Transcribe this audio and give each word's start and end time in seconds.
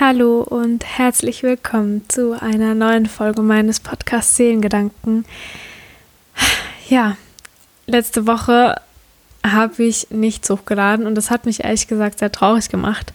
Hallo 0.00 0.40
und 0.40 0.82
herzlich 0.86 1.42
willkommen 1.42 2.06
zu 2.08 2.32
einer 2.32 2.74
neuen 2.74 3.04
Folge 3.04 3.42
meines 3.42 3.80
Podcasts 3.80 4.34
Seelengedanken. 4.34 5.26
Ja, 6.88 7.18
letzte 7.86 8.26
Woche 8.26 8.76
habe 9.46 9.84
ich 9.84 10.06
nichts 10.08 10.48
hochgeladen 10.48 11.06
und 11.06 11.16
das 11.16 11.30
hat 11.30 11.44
mich 11.44 11.64
ehrlich 11.64 11.86
gesagt 11.86 12.18
sehr 12.18 12.32
traurig 12.32 12.70
gemacht. 12.70 13.12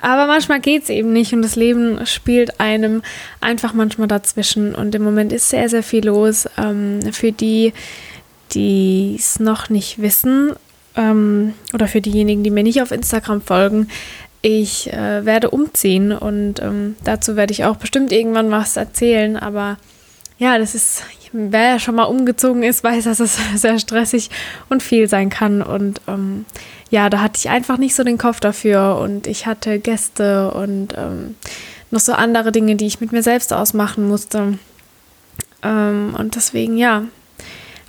Aber 0.00 0.26
manchmal 0.26 0.58
geht 0.58 0.82
es 0.82 0.88
eben 0.88 1.12
nicht 1.12 1.32
und 1.32 1.42
das 1.42 1.54
Leben 1.54 2.04
spielt 2.06 2.58
einem 2.58 3.02
einfach 3.40 3.72
manchmal 3.72 4.08
dazwischen 4.08 4.74
und 4.74 4.96
im 4.96 5.04
Moment 5.04 5.32
ist 5.32 5.48
sehr, 5.48 5.68
sehr 5.68 5.84
viel 5.84 6.06
los. 6.06 6.48
Ähm, 6.58 7.12
für 7.12 7.30
die, 7.30 7.72
die 8.50 9.14
es 9.16 9.38
noch 9.38 9.70
nicht 9.70 10.02
wissen 10.02 10.54
ähm, 10.96 11.54
oder 11.72 11.86
für 11.86 12.00
diejenigen, 12.00 12.42
die 12.42 12.50
mir 12.50 12.64
nicht 12.64 12.82
auf 12.82 12.90
Instagram 12.90 13.42
folgen, 13.42 13.88
ich 14.42 14.92
äh, 14.92 15.24
werde 15.24 15.50
umziehen 15.50 16.12
und 16.12 16.60
ähm, 16.62 16.96
dazu 17.04 17.36
werde 17.36 17.52
ich 17.52 17.64
auch 17.64 17.76
bestimmt 17.76 18.12
irgendwann 18.12 18.50
was 18.50 18.76
erzählen, 18.76 19.36
aber 19.36 19.76
ja, 20.38 20.58
das 20.58 20.74
ist, 20.74 21.02
wer 21.32 21.70
ja 21.70 21.78
schon 21.78 21.94
mal 21.94 22.04
umgezogen 22.04 22.62
ist, 22.62 22.84
weiß, 22.84 23.04
dass 23.04 23.20
es 23.20 23.38
sehr 23.54 23.78
stressig 23.78 24.30
und 24.68 24.82
viel 24.82 25.08
sein 25.08 25.30
kann. 25.30 25.62
Und 25.62 26.00
ähm, 26.06 26.44
ja, 26.90 27.08
da 27.08 27.20
hatte 27.20 27.38
ich 27.38 27.48
einfach 27.48 27.78
nicht 27.78 27.94
so 27.94 28.04
den 28.04 28.18
Kopf 28.18 28.40
dafür. 28.40 28.98
Und 28.98 29.26
ich 29.26 29.46
hatte 29.46 29.78
Gäste 29.78 30.50
und 30.52 30.94
ähm, 30.96 31.36
noch 31.90 32.00
so 32.00 32.12
andere 32.12 32.52
Dinge, 32.52 32.76
die 32.76 32.86
ich 32.86 33.00
mit 33.00 33.12
mir 33.12 33.22
selbst 33.22 33.52
ausmachen 33.52 34.06
musste. 34.06 34.58
Ähm, 35.62 36.14
und 36.18 36.36
deswegen, 36.36 36.76
ja, 36.76 37.04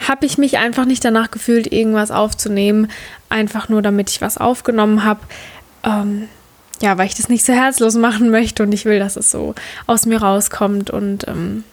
habe 0.07 0.25
ich 0.25 0.37
mich 0.37 0.57
einfach 0.57 0.85
nicht 0.85 1.03
danach 1.03 1.31
gefühlt, 1.31 1.71
irgendwas 1.71 2.11
aufzunehmen. 2.11 2.89
Einfach 3.29 3.67
nur, 3.67 3.81
damit 3.81 4.09
ich 4.09 4.21
was 4.21 4.37
aufgenommen 4.37 5.03
habe. 5.03 5.19
Ähm, 5.83 6.29
ja, 6.81 6.97
weil 6.97 7.07
ich 7.07 7.15
das 7.15 7.29
nicht 7.29 7.45
so 7.45 7.53
herzlos 7.53 7.95
machen 7.95 8.29
möchte 8.29 8.63
und 8.63 8.71
ich 8.71 8.85
will, 8.85 8.99
dass 8.99 9.15
es 9.15 9.31
so 9.31 9.55
aus 9.85 10.05
mir 10.05 10.21
rauskommt 10.21 10.89
und 10.89 11.27
ähm, 11.27 11.63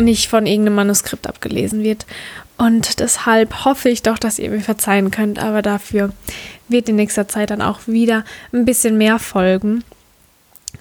nicht 0.00 0.28
von 0.28 0.46
irgendeinem 0.46 0.76
Manuskript 0.76 1.26
abgelesen 1.26 1.82
wird. 1.82 2.06
Und 2.56 3.00
deshalb 3.00 3.64
hoffe 3.64 3.88
ich 3.88 4.02
doch, 4.02 4.18
dass 4.18 4.38
ihr 4.38 4.50
mir 4.50 4.60
verzeihen 4.60 5.10
könnt, 5.10 5.38
aber 5.38 5.62
dafür 5.62 6.12
wird 6.68 6.88
in 6.88 6.96
nächster 6.96 7.26
Zeit 7.26 7.50
dann 7.50 7.62
auch 7.62 7.80
wieder 7.86 8.24
ein 8.52 8.64
bisschen 8.64 8.98
mehr 8.98 9.18
folgen. 9.18 9.82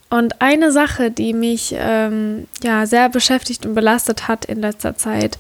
Und 0.09 0.41
eine 0.41 0.71
Sache, 0.71 1.11
die 1.11 1.33
mich 1.33 1.73
ähm, 1.77 2.47
ja 2.63 2.85
sehr 2.85 3.09
beschäftigt 3.09 3.65
und 3.65 3.75
belastet 3.75 4.27
hat 4.27 4.45
in 4.45 4.59
letzter 4.59 4.97
Zeit, 4.97 5.37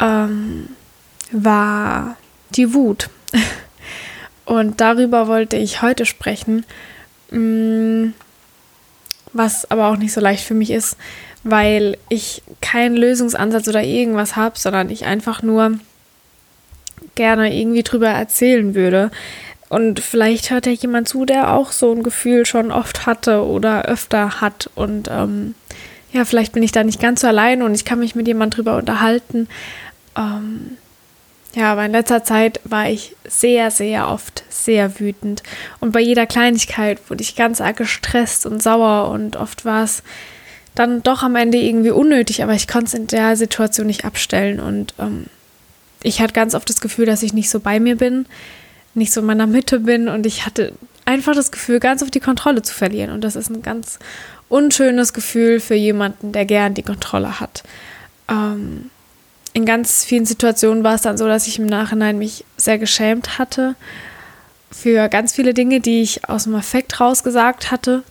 ähm, 0.00 0.68
war 1.30 2.16
die 2.50 2.74
Wut. 2.74 3.08
Und 4.44 4.80
darüber 4.82 5.26
wollte 5.26 5.56
ich 5.56 5.80
heute 5.80 6.04
sprechen, 6.04 6.66
was 9.32 9.70
aber 9.70 9.88
auch 9.88 9.96
nicht 9.96 10.12
so 10.12 10.20
leicht 10.20 10.44
für 10.44 10.54
mich 10.54 10.70
ist, 10.70 10.96
weil 11.42 11.98
ich 12.08 12.42
keinen 12.60 12.96
Lösungsansatz 12.96 13.68
oder 13.68 13.82
irgendwas 13.82 14.36
habe, 14.36 14.58
sondern 14.58 14.90
ich 14.90 15.04
einfach 15.04 15.42
nur 15.42 15.78
gerne 17.14 17.54
irgendwie 17.54 17.82
drüber 17.82 18.08
erzählen 18.08 18.74
würde. 18.74 19.10
Und 19.68 20.00
vielleicht 20.00 20.50
hört 20.50 20.66
ja 20.66 20.72
jemand 20.72 21.08
zu, 21.08 21.24
der 21.24 21.52
auch 21.52 21.72
so 21.72 21.92
ein 21.92 22.02
Gefühl 22.02 22.46
schon 22.46 22.70
oft 22.70 23.06
hatte 23.06 23.44
oder 23.44 23.86
öfter 23.86 24.40
hat. 24.40 24.70
Und 24.74 25.08
ähm, 25.10 25.54
ja, 26.12 26.24
vielleicht 26.24 26.52
bin 26.52 26.62
ich 26.62 26.72
da 26.72 26.84
nicht 26.84 27.00
ganz 27.00 27.22
so 27.22 27.26
allein 27.26 27.62
und 27.62 27.74
ich 27.74 27.84
kann 27.84 27.98
mich 27.98 28.14
mit 28.14 28.26
jemand 28.28 28.56
drüber 28.56 28.76
unterhalten. 28.76 29.48
Ähm, 30.16 30.76
ja, 31.54 31.72
aber 31.72 31.86
in 31.86 31.92
letzter 31.92 32.24
Zeit 32.24 32.60
war 32.64 32.88
ich 32.88 33.14
sehr, 33.24 33.70
sehr 33.70 34.08
oft 34.08 34.44
sehr 34.48 34.98
wütend. 34.98 35.42
Und 35.80 35.92
bei 35.92 36.00
jeder 36.00 36.26
Kleinigkeit 36.26 36.98
wurde 37.08 37.22
ich 37.22 37.36
ganz 37.36 37.60
arg 37.60 37.76
gestresst 37.76 38.44
und 38.46 38.62
sauer 38.62 39.10
und 39.10 39.36
oft 39.36 39.64
war 39.64 39.84
es 39.84 40.02
dann 40.74 41.02
doch 41.02 41.22
am 41.22 41.36
Ende 41.36 41.58
irgendwie 41.58 41.90
unnötig, 41.90 42.42
aber 42.42 42.54
ich 42.54 42.66
konnte 42.66 42.86
es 42.86 42.94
in 42.94 43.06
der 43.06 43.36
Situation 43.36 43.86
nicht 43.86 44.04
abstellen 44.04 44.58
und 44.58 44.94
ähm, 44.98 45.26
ich 46.02 46.20
hatte 46.20 46.32
ganz 46.32 46.54
oft 46.54 46.68
das 46.68 46.80
Gefühl, 46.80 47.06
dass 47.06 47.22
ich 47.22 47.32
nicht 47.32 47.48
so 47.48 47.60
bei 47.60 47.78
mir 47.78 47.96
bin, 47.96 48.26
nicht 48.94 49.12
so 49.12 49.20
in 49.20 49.26
meiner 49.26 49.46
Mitte 49.46 49.80
bin 49.80 50.08
und 50.08 50.26
ich 50.26 50.44
hatte 50.44 50.72
einfach 51.04 51.34
das 51.34 51.52
Gefühl, 51.52 51.78
ganz 51.78 52.02
oft 52.02 52.14
die 52.14 52.20
Kontrolle 52.20 52.62
zu 52.62 52.74
verlieren 52.74 53.10
und 53.10 53.22
das 53.22 53.36
ist 53.36 53.50
ein 53.50 53.62
ganz 53.62 54.00
unschönes 54.48 55.12
Gefühl 55.12 55.60
für 55.60 55.76
jemanden, 55.76 56.32
der 56.32 56.44
gern 56.44 56.74
die 56.74 56.82
Kontrolle 56.82 57.38
hat. 57.38 57.62
Ähm, 58.28 58.90
in 59.54 59.64
ganz 59.64 60.04
vielen 60.04 60.26
Situationen 60.26 60.84
war 60.84 60.96
es 60.96 61.02
dann 61.02 61.16
so, 61.16 61.26
dass 61.26 61.46
ich 61.46 61.58
im 61.58 61.66
Nachhinein 61.66 62.18
mich 62.18 62.44
sehr 62.56 62.78
geschämt 62.78 63.38
hatte 63.38 63.76
für 64.70 65.08
ganz 65.08 65.32
viele 65.32 65.54
Dinge, 65.54 65.80
die 65.80 66.02
ich 66.02 66.28
aus 66.28 66.44
dem 66.44 66.56
Affekt 66.56 67.00
rausgesagt 67.00 67.70
hatte 67.70 68.02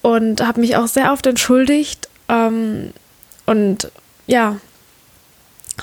und 0.00 0.44
habe 0.44 0.60
mich 0.60 0.76
auch 0.76 0.88
sehr 0.88 1.12
oft 1.12 1.26
entschuldigt 1.26 2.08
ähm, 2.28 2.92
und 3.44 3.92
ja, 4.26 4.56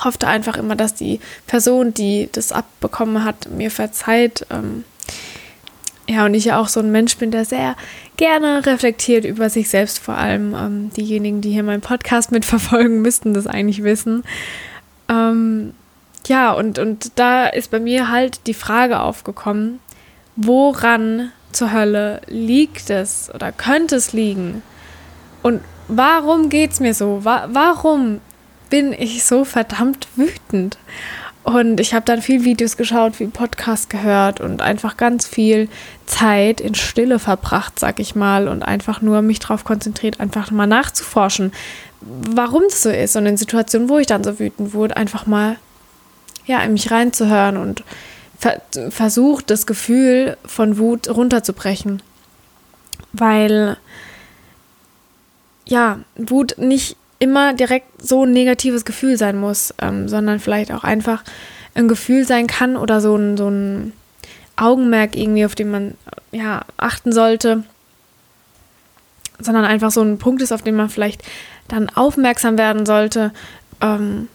hoffte 0.03 0.27
einfach 0.27 0.57
immer, 0.57 0.75
dass 0.75 0.95
die 0.95 1.19
Person, 1.45 1.93
die 1.93 2.29
das 2.31 2.51
abbekommen 2.51 3.23
hat, 3.23 3.49
mir 3.51 3.69
verzeiht. 3.69 4.45
Ähm, 4.49 4.83
ja, 6.07 6.25
und 6.25 6.33
ich 6.33 6.45
ja 6.45 6.59
auch 6.59 6.69
so 6.69 6.79
ein 6.79 6.91
Mensch 6.91 7.17
bin, 7.17 7.31
der 7.31 7.45
sehr 7.45 7.75
gerne 8.15 8.65
reflektiert 8.65 9.25
über 9.25 9.49
sich 9.49 9.69
selbst, 9.69 9.99
vor 9.99 10.17
allem 10.17 10.55
ähm, 10.55 10.89
diejenigen, 10.95 11.41
die 11.41 11.51
hier 11.51 11.63
meinen 11.63 11.81
Podcast 11.81 12.31
mitverfolgen, 12.31 13.01
müssten 13.01 13.35
das 13.35 13.45
eigentlich 13.45 13.83
wissen. 13.83 14.23
Ähm, 15.09 15.73
ja, 16.28 16.51
und, 16.51 16.79
und 16.79 17.18
da 17.19 17.47
ist 17.47 17.72
bei 17.72 17.79
mir 17.79 18.09
halt 18.09 18.47
die 18.47 18.53
Frage 18.53 19.00
aufgekommen, 19.00 19.79
woran 20.35 21.31
zur 21.51 21.72
Hölle 21.72 22.22
liegt 22.28 22.90
es 22.90 23.31
oder 23.34 23.51
könnte 23.51 23.95
es 23.95 24.13
liegen? 24.13 24.62
Und 25.41 25.62
warum 25.88 26.50
geht 26.50 26.72
es 26.72 26.79
mir 26.79 26.94
so? 26.94 27.23
Wa 27.23 27.47
warum 27.51 28.19
bin 28.69 28.94
ich 28.94 29.23
so 29.23 29.45
verdammt 29.45 30.07
wütend? 30.16 30.78
Und 31.47 31.79
ich 31.79 31.93
habe 31.93 32.03
dann 32.03 32.21
viel 32.21 32.43
Videos 32.43 32.75
geschaut, 32.75 33.15
viel 33.15 33.29
Podcast 33.29 33.89
gehört 33.89 34.41
und 34.41 34.61
einfach 34.61 34.97
ganz 34.97 35.25
viel 35.25 35.69
Zeit 36.05 36.59
in 36.59 36.75
Stille 36.75 37.19
verbracht, 37.19 37.79
sag 37.79 38.01
ich 38.01 38.15
mal, 38.15 38.49
und 38.49 38.63
einfach 38.63 39.01
nur 39.01 39.21
mich 39.21 39.39
darauf 39.39 39.63
konzentriert, 39.63 40.19
einfach 40.19 40.51
mal 40.51 40.67
nachzuforschen, 40.67 41.53
warum 42.01 42.63
das 42.67 42.83
so 42.83 42.89
ist. 42.89 43.15
Und 43.15 43.27
in 43.27 43.37
Situationen, 43.37 43.87
wo 43.87 43.97
ich 43.97 44.07
dann 44.07 44.25
so 44.25 44.39
wütend 44.39 44.73
wurde, 44.73 44.97
einfach 44.97 45.25
mal 45.25 45.55
ja, 46.45 46.59
in 46.63 46.73
mich 46.73 46.91
reinzuhören 46.91 47.55
und 47.55 47.85
ver 48.37 48.61
versucht, 48.89 49.49
das 49.49 49.65
Gefühl 49.65 50.35
von 50.45 50.77
Wut 50.77 51.07
runterzubrechen. 51.07 52.01
Weil, 53.13 53.77
ja, 55.63 55.99
Wut 56.17 56.57
nicht 56.57 56.97
immer 57.19 57.53
direkt 57.53 58.01
so 58.01 58.25
ein 58.25 58.31
negatives 58.31 58.85
Gefühl 58.85 59.17
sein 59.17 59.38
muss, 59.39 59.73
ähm, 59.81 60.07
sondern 60.07 60.39
vielleicht 60.39 60.72
auch 60.72 60.83
einfach 60.83 61.23
ein 61.75 61.88
Gefühl 61.88 62.25
sein 62.25 62.47
kann 62.47 62.75
oder 62.75 63.01
so 63.01 63.16
ein, 63.16 63.38
so 63.38 63.50
ein 63.50 63.94
Augenmerk 64.55 65.16
irgendwie, 65.16 65.45
auf 65.45 65.56
den 65.56 65.72
man 65.72 65.94
ja 66.31 66.66
achten 66.77 67.11
sollte, 67.11 67.63
sondern 69.39 69.66
einfach 69.66 69.91
so 69.91 70.01
ein 70.01 70.17
Punkt 70.17 70.41
ist, 70.41 70.51
auf 70.51 70.63
den 70.63 70.75
man 70.75 70.89
vielleicht 70.89 71.23
dann 71.67 71.89
aufmerksam 71.89 72.57
werden 72.57 72.85
sollte, 72.85 73.31
ähm, 73.81 74.27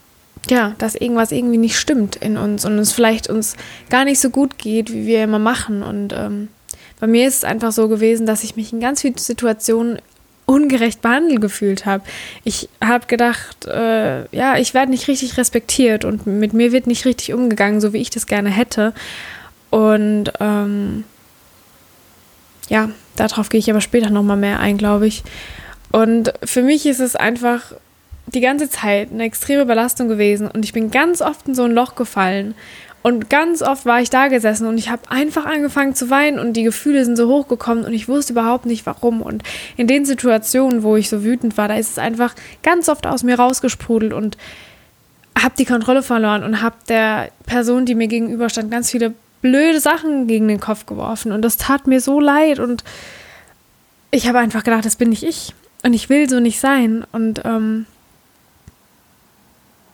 ja, 0.49 0.75
dass 0.77 0.95
irgendwas 0.95 1.31
irgendwie 1.31 1.57
nicht 1.57 1.77
stimmt 1.77 2.15
in 2.17 2.37
uns 2.37 2.65
und 2.65 2.77
es 2.77 2.91
vielleicht 2.91 3.29
uns 3.29 3.55
gar 3.89 4.05
nicht 4.05 4.19
so 4.19 4.29
gut 4.29 4.57
geht, 4.57 4.91
wie 4.91 5.05
wir 5.05 5.23
immer 5.23 5.39
machen. 5.39 5.83
Und 5.83 6.13
ähm, 6.13 6.49
bei 6.99 7.07
mir 7.07 7.27
ist 7.27 7.37
es 7.37 7.43
einfach 7.43 7.71
so 7.71 7.87
gewesen, 7.87 8.25
dass 8.25 8.43
ich 8.43 8.55
mich 8.55 8.73
in 8.73 8.79
ganz 8.79 9.01
vielen 9.01 9.17
Situationen 9.17 9.99
ungerecht 10.45 11.01
behandelt 11.01 11.41
gefühlt 11.41 11.85
habe. 11.85 12.03
Ich 12.43 12.69
habe 12.83 13.07
gedacht, 13.07 13.65
äh, 13.65 14.25
ja, 14.35 14.57
ich 14.57 14.73
werde 14.73 14.91
nicht 14.91 15.07
richtig 15.07 15.37
respektiert 15.37 16.05
und 16.05 16.27
mit 16.27 16.53
mir 16.53 16.71
wird 16.71 16.87
nicht 16.87 17.05
richtig 17.05 17.33
umgegangen, 17.33 17.81
so 17.81 17.93
wie 17.93 18.01
ich 18.01 18.09
das 18.09 18.27
gerne 18.27 18.49
hätte. 18.49 18.93
Und 19.69 20.31
ähm, 20.39 21.05
ja, 22.69 22.89
darauf 23.15 23.49
gehe 23.49 23.59
ich 23.59 23.69
aber 23.69 23.81
später 23.81 24.09
nochmal 24.09 24.37
mehr 24.37 24.59
ein, 24.59 24.77
glaube 24.77 25.07
ich. 25.07 25.23
Und 25.91 26.33
für 26.43 26.61
mich 26.61 26.85
ist 26.85 26.99
es 26.99 27.15
einfach 27.15 27.73
die 28.27 28.41
ganze 28.41 28.69
Zeit 28.69 29.11
eine 29.11 29.23
extreme 29.23 29.65
Belastung 29.65 30.07
gewesen 30.07 30.49
und 30.49 30.65
ich 30.65 30.73
bin 30.73 30.91
ganz 30.91 31.21
oft 31.21 31.47
in 31.47 31.55
so 31.55 31.63
ein 31.63 31.71
Loch 31.71 31.95
gefallen. 31.95 32.55
Und 33.03 33.29
ganz 33.29 33.61
oft 33.61 33.85
war 33.85 34.01
ich 34.01 34.09
da 34.09 34.29
gesessen 34.29 34.65
und 34.65 34.77
ich 34.77 34.89
habe 34.89 35.11
einfach 35.11 35.45
angefangen 35.45 35.93
zu 35.93 36.09
weinen 36.09 36.39
und 36.39 36.53
die 36.53 36.63
Gefühle 36.63 37.03
sind 37.03 37.17
so 37.17 37.27
hochgekommen 37.27 37.83
und 37.83 37.93
ich 37.93 38.07
wusste 38.07 38.31
überhaupt 38.31 38.65
nicht 38.65 38.85
warum. 38.85 39.21
Und 39.21 39.43
in 39.75 39.87
den 39.87 40.05
Situationen, 40.05 40.83
wo 40.83 40.95
ich 40.95 41.09
so 41.09 41.21
wütend 41.21 41.57
war, 41.57 41.67
da 41.67 41.75
ist 41.75 41.91
es 41.91 41.97
einfach 41.97 42.33
ganz 42.63 42.87
oft 42.87 43.05
aus 43.05 43.23
mir 43.23 43.37
rausgesprudelt 43.37 44.13
und 44.13 44.37
habe 45.37 45.53
die 45.57 45.65
Kontrolle 45.65 46.01
verloren 46.01 46.43
und 46.43 46.61
habe 46.61 46.77
der 46.87 47.29
Person, 47.45 47.85
die 47.85 47.95
mir 47.95 48.07
gegenüberstand, 48.07 48.71
ganz 48.71 48.89
viele 48.89 49.13
blöde 49.41 49.81
Sachen 49.81 50.27
gegen 50.27 50.47
den 50.47 50.61
Kopf 50.61 50.85
geworfen. 50.85 51.33
Und 51.33 51.41
das 51.41 51.57
tat 51.57 51.87
mir 51.87 51.99
so 51.99 52.21
leid 52.21 52.59
und 52.59 52.85
ich 54.11 54.29
habe 54.29 54.39
einfach 54.39 54.63
gedacht, 54.63 54.85
das 54.85 54.95
bin 54.95 55.09
nicht 55.09 55.23
ich. 55.23 55.53
Und 55.83 55.93
ich 55.93 56.09
will 56.09 56.29
so 56.29 56.39
nicht 56.39 56.61
sein. 56.61 57.03
Und 57.11 57.41
ähm, 57.43 57.85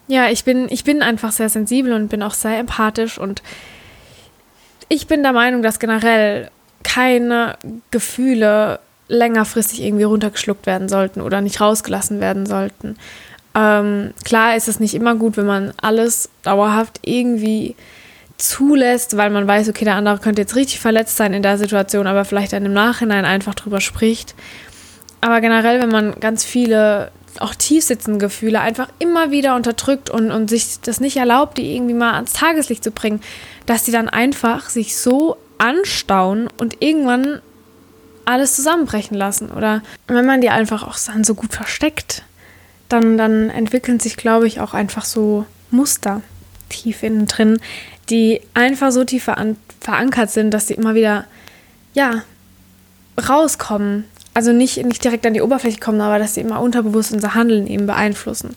ja, 0.09 0.27
ich 0.29 0.43
bin, 0.43 0.67
ich 0.69 0.83
bin 0.83 1.03
einfach 1.03 1.31
sehr 1.31 1.49
sensibel 1.49 1.93
und 1.93 2.09
bin 2.09 2.23
auch 2.23 2.33
sehr 2.33 2.57
empathisch 2.57 3.19
und 3.19 3.43
ich 4.89 5.05
bin 5.05 5.21
der 5.21 5.33
Meinung, 5.33 5.61
dass 5.61 5.79
generell 5.79 6.49
keine 6.83 7.57
Gefühle 7.91 8.79
längerfristig 9.07 9.83
irgendwie 9.83 10.03
runtergeschluckt 10.03 10.65
werden 10.65 10.89
sollten 10.89 11.21
oder 11.21 11.41
nicht 11.41 11.61
rausgelassen 11.61 12.19
werden 12.19 12.47
sollten. 12.47 12.97
Ähm, 13.53 14.13
klar 14.25 14.55
ist 14.55 14.67
es 14.67 14.79
nicht 14.79 14.95
immer 14.95 15.13
gut, 15.13 15.37
wenn 15.37 15.45
man 15.45 15.73
alles 15.79 16.29
dauerhaft 16.41 16.99
irgendwie 17.03 17.75
zulässt, 18.37 19.15
weil 19.15 19.29
man 19.29 19.47
weiß, 19.47 19.69
okay, 19.69 19.85
der 19.85 19.95
andere 19.95 20.17
könnte 20.17 20.41
jetzt 20.41 20.55
richtig 20.55 20.79
verletzt 20.79 21.17
sein 21.17 21.33
in 21.33 21.43
der 21.43 21.59
Situation, 21.59 22.07
aber 22.07 22.25
vielleicht 22.25 22.53
dann 22.53 22.65
im 22.65 22.73
Nachhinein 22.73 23.25
einfach 23.25 23.53
drüber 23.53 23.79
spricht. 23.79 24.33
Aber 25.21 25.39
generell, 25.39 25.81
wenn 25.81 25.89
man 25.89 26.19
ganz 26.19 26.45
viele 26.45 27.11
auch 27.39 27.55
tiefsitzende 27.55 28.19
Gefühle 28.19 28.59
einfach 28.59 28.89
immer 28.99 29.31
wieder 29.31 29.55
unterdrückt 29.55 30.09
und, 30.09 30.31
und 30.31 30.49
sich 30.49 30.79
das 30.81 30.99
nicht 30.99 31.17
erlaubt, 31.17 31.57
die 31.57 31.75
irgendwie 31.75 31.93
mal 31.93 32.13
ans 32.13 32.33
Tageslicht 32.33 32.83
zu 32.83 32.91
bringen, 32.91 33.21
dass 33.65 33.83
die 33.83 33.91
dann 33.91 34.09
einfach 34.09 34.69
sich 34.69 34.97
so 34.97 35.37
anstauen 35.57 36.47
und 36.57 36.81
irgendwann 36.81 37.41
alles 38.25 38.55
zusammenbrechen 38.55 39.17
lassen. 39.17 39.51
Oder 39.51 39.81
wenn 40.07 40.25
man 40.25 40.41
die 40.41 40.49
einfach 40.49 40.83
auch 40.83 40.97
dann 41.05 41.23
so 41.23 41.35
gut 41.35 41.53
versteckt, 41.53 42.23
dann, 42.87 43.17
dann 43.17 43.49
entwickeln 43.49 43.99
sich, 43.99 44.17
glaube 44.17 44.47
ich, 44.47 44.59
auch 44.59 44.73
einfach 44.73 45.05
so 45.05 45.45
Muster 45.71 46.21
tief 46.69 47.03
innen 47.03 47.27
drin, 47.27 47.59
die 48.09 48.41
einfach 48.53 48.91
so 48.91 49.03
tief 49.03 49.29
verankert 49.79 50.31
sind, 50.31 50.51
dass 50.51 50.67
sie 50.67 50.73
immer 50.73 50.95
wieder, 50.95 51.25
ja, 51.93 52.23
rauskommen 53.27 54.05
also 54.39 54.53
nicht, 54.53 54.85
nicht 54.85 55.03
direkt 55.03 55.25
an 55.25 55.33
die 55.33 55.41
Oberfläche 55.41 55.81
kommen, 55.81 55.99
aber 55.99 56.17
dass 56.17 56.35
sie 56.35 56.39
immer 56.39 56.61
unterbewusst 56.61 57.11
unser 57.11 57.35
Handeln 57.35 57.67
eben 57.67 57.87
beeinflussen. 57.87 58.55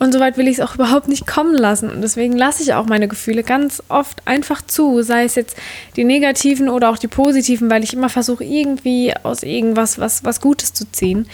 Und 0.00 0.12
soweit 0.12 0.36
will 0.36 0.48
ich 0.48 0.58
es 0.58 0.60
auch 0.60 0.74
überhaupt 0.74 1.06
nicht 1.06 1.24
kommen 1.24 1.54
lassen. 1.54 1.88
Und 1.88 2.02
deswegen 2.02 2.36
lasse 2.36 2.64
ich 2.64 2.74
auch 2.74 2.86
meine 2.86 3.06
Gefühle 3.06 3.44
ganz 3.44 3.80
oft 3.88 4.22
einfach 4.24 4.60
zu, 4.60 5.02
sei 5.02 5.22
es 5.22 5.36
jetzt 5.36 5.56
die 5.94 6.02
negativen 6.02 6.68
oder 6.68 6.90
auch 6.90 6.98
die 6.98 7.06
positiven, 7.06 7.70
weil 7.70 7.84
ich 7.84 7.92
immer 7.92 8.08
versuche, 8.08 8.42
irgendwie 8.42 9.14
aus 9.22 9.44
irgendwas 9.44 10.00
was, 10.00 10.24
was 10.24 10.40
Gutes 10.40 10.72
zu 10.72 10.90
ziehen. 10.90 11.28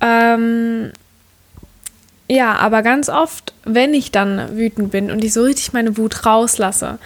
Ähm, 0.00 0.92
ja, 2.28 2.54
aber 2.54 2.82
ganz 2.82 3.08
oft, 3.08 3.52
wenn 3.64 3.94
ich 3.94 4.12
dann 4.12 4.56
wütend 4.56 4.92
bin 4.92 5.10
und 5.10 5.24
ich 5.24 5.32
so 5.32 5.42
richtig 5.42 5.72
meine 5.72 5.96
Wut 5.96 6.24
rauslasse, 6.24 7.00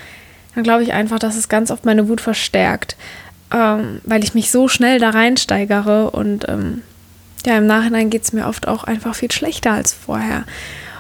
dann 0.55 0.63
glaube 0.63 0.83
ich 0.83 0.93
einfach, 0.93 1.19
dass 1.19 1.37
es 1.37 1.49
ganz 1.49 1.71
oft 1.71 1.87
meine 1.87 2.07
Wut 2.11 2.21
verstärkt 2.21 2.97
ähm, 3.53 4.01
weil 4.05 4.25
ich 4.25 4.35
mich 4.35 4.51
so 4.51 4.69
schnell 4.69 4.99
da 4.99 5.11
reinsteigere 5.11 6.11
und 6.11 6.49
ähm, 6.49 6.83
ja, 7.47 7.57
im 7.57 7.67
Nachhinein 7.67 8.11
geht 8.11 8.23
es 8.23 8.33
mir 8.33 8.47
oft 8.47 8.69
auch 8.69 8.85
einfach 8.85 9.15
viel 9.15 9.31
schlechter 9.31 9.73
als 9.73 9.93
vorher. 9.93 10.45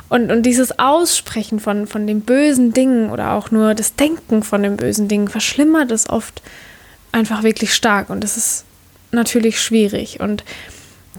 Und, 0.08 0.30
und 0.32 0.44
dieses 0.44 0.78
Aussprechen 0.78 1.60
von, 1.60 1.86
von 1.86 2.06
den 2.06 2.22
bösen 2.22 2.72
Dingen 2.72 3.10
oder 3.10 3.32
auch 3.32 3.50
nur 3.50 3.74
das 3.74 3.94
Denken 3.94 4.42
von 4.42 4.62
den 4.62 4.76
bösen 4.76 5.08
Dingen 5.08 5.28
verschlimmert 5.28 5.90
es 5.90 6.08
oft 6.08 6.40
einfach 7.12 7.42
wirklich 7.42 7.74
stark. 7.74 8.08
Und 8.08 8.24
das 8.24 8.36
ist 8.36 8.64
natürlich 9.12 9.60
schwierig. 9.60 10.20
Und 10.20 10.44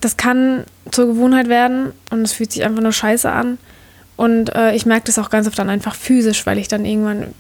das 0.02 0.18
kann 0.18 0.64
zur 0.90 1.08
Gewohnheit 1.08 1.50
werden 1.50 1.92
und 2.10 2.22
es 2.22 2.32
fühlt 2.32 2.52
sich 2.52 2.64
einfach 2.64 2.82
nur 2.82 2.92
scheiße 2.92 3.30
an. 3.32 3.60
Und 4.16 4.56
äh, 4.56 4.74
ich 4.74 4.86
merke 4.86 5.06
das 5.06 5.20
auch 5.20 5.30
ganz 5.30 5.48
oft 5.48 5.60
dann 5.60 5.70
einfach 5.70 5.96
physisch, 5.96 6.46
weil 6.46 6.58
ich 6.58 6.68
dann 6.68 6.86
irgendwann 6.86 7.34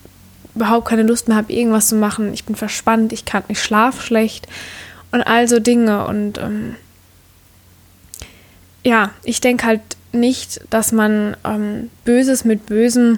überhaupt 0.56 0.88
keine 0.88 1.04
Lust 1.04 1.28
mehr 1.28 1.38
habe, 1.38 1.54
irgendwas 1.54 1.88
zu 1.88 1.96
machen. 1.96 2.34
Ich 2.34 2.46
bin 2.46 2.56
verspannt, 2.56 3.14
ich 3.14 3.26
kann, 3.26 3.44
ich 3.48 3.62
schlafe 3.62 4.02
schlecht 4.02 4.48
und 5.12 5.22
all 5.22 5.48
so 5.48 5.60
Dinge. 5.60 6.06
Und 6.06 6.38
ähm, 6.38 6.76
ja, 8.84 9.12
ich 9.24 9.42
denke 9.42 9.66
halt 9.66 9.82
nicht, 10.12 10.62
dass 10.70 10.92
man 10.92 11.38
ähm, 11.46 11.90
Böses 12.06 12.46
mit 12.46 12.66
Bösem 12.66 13.18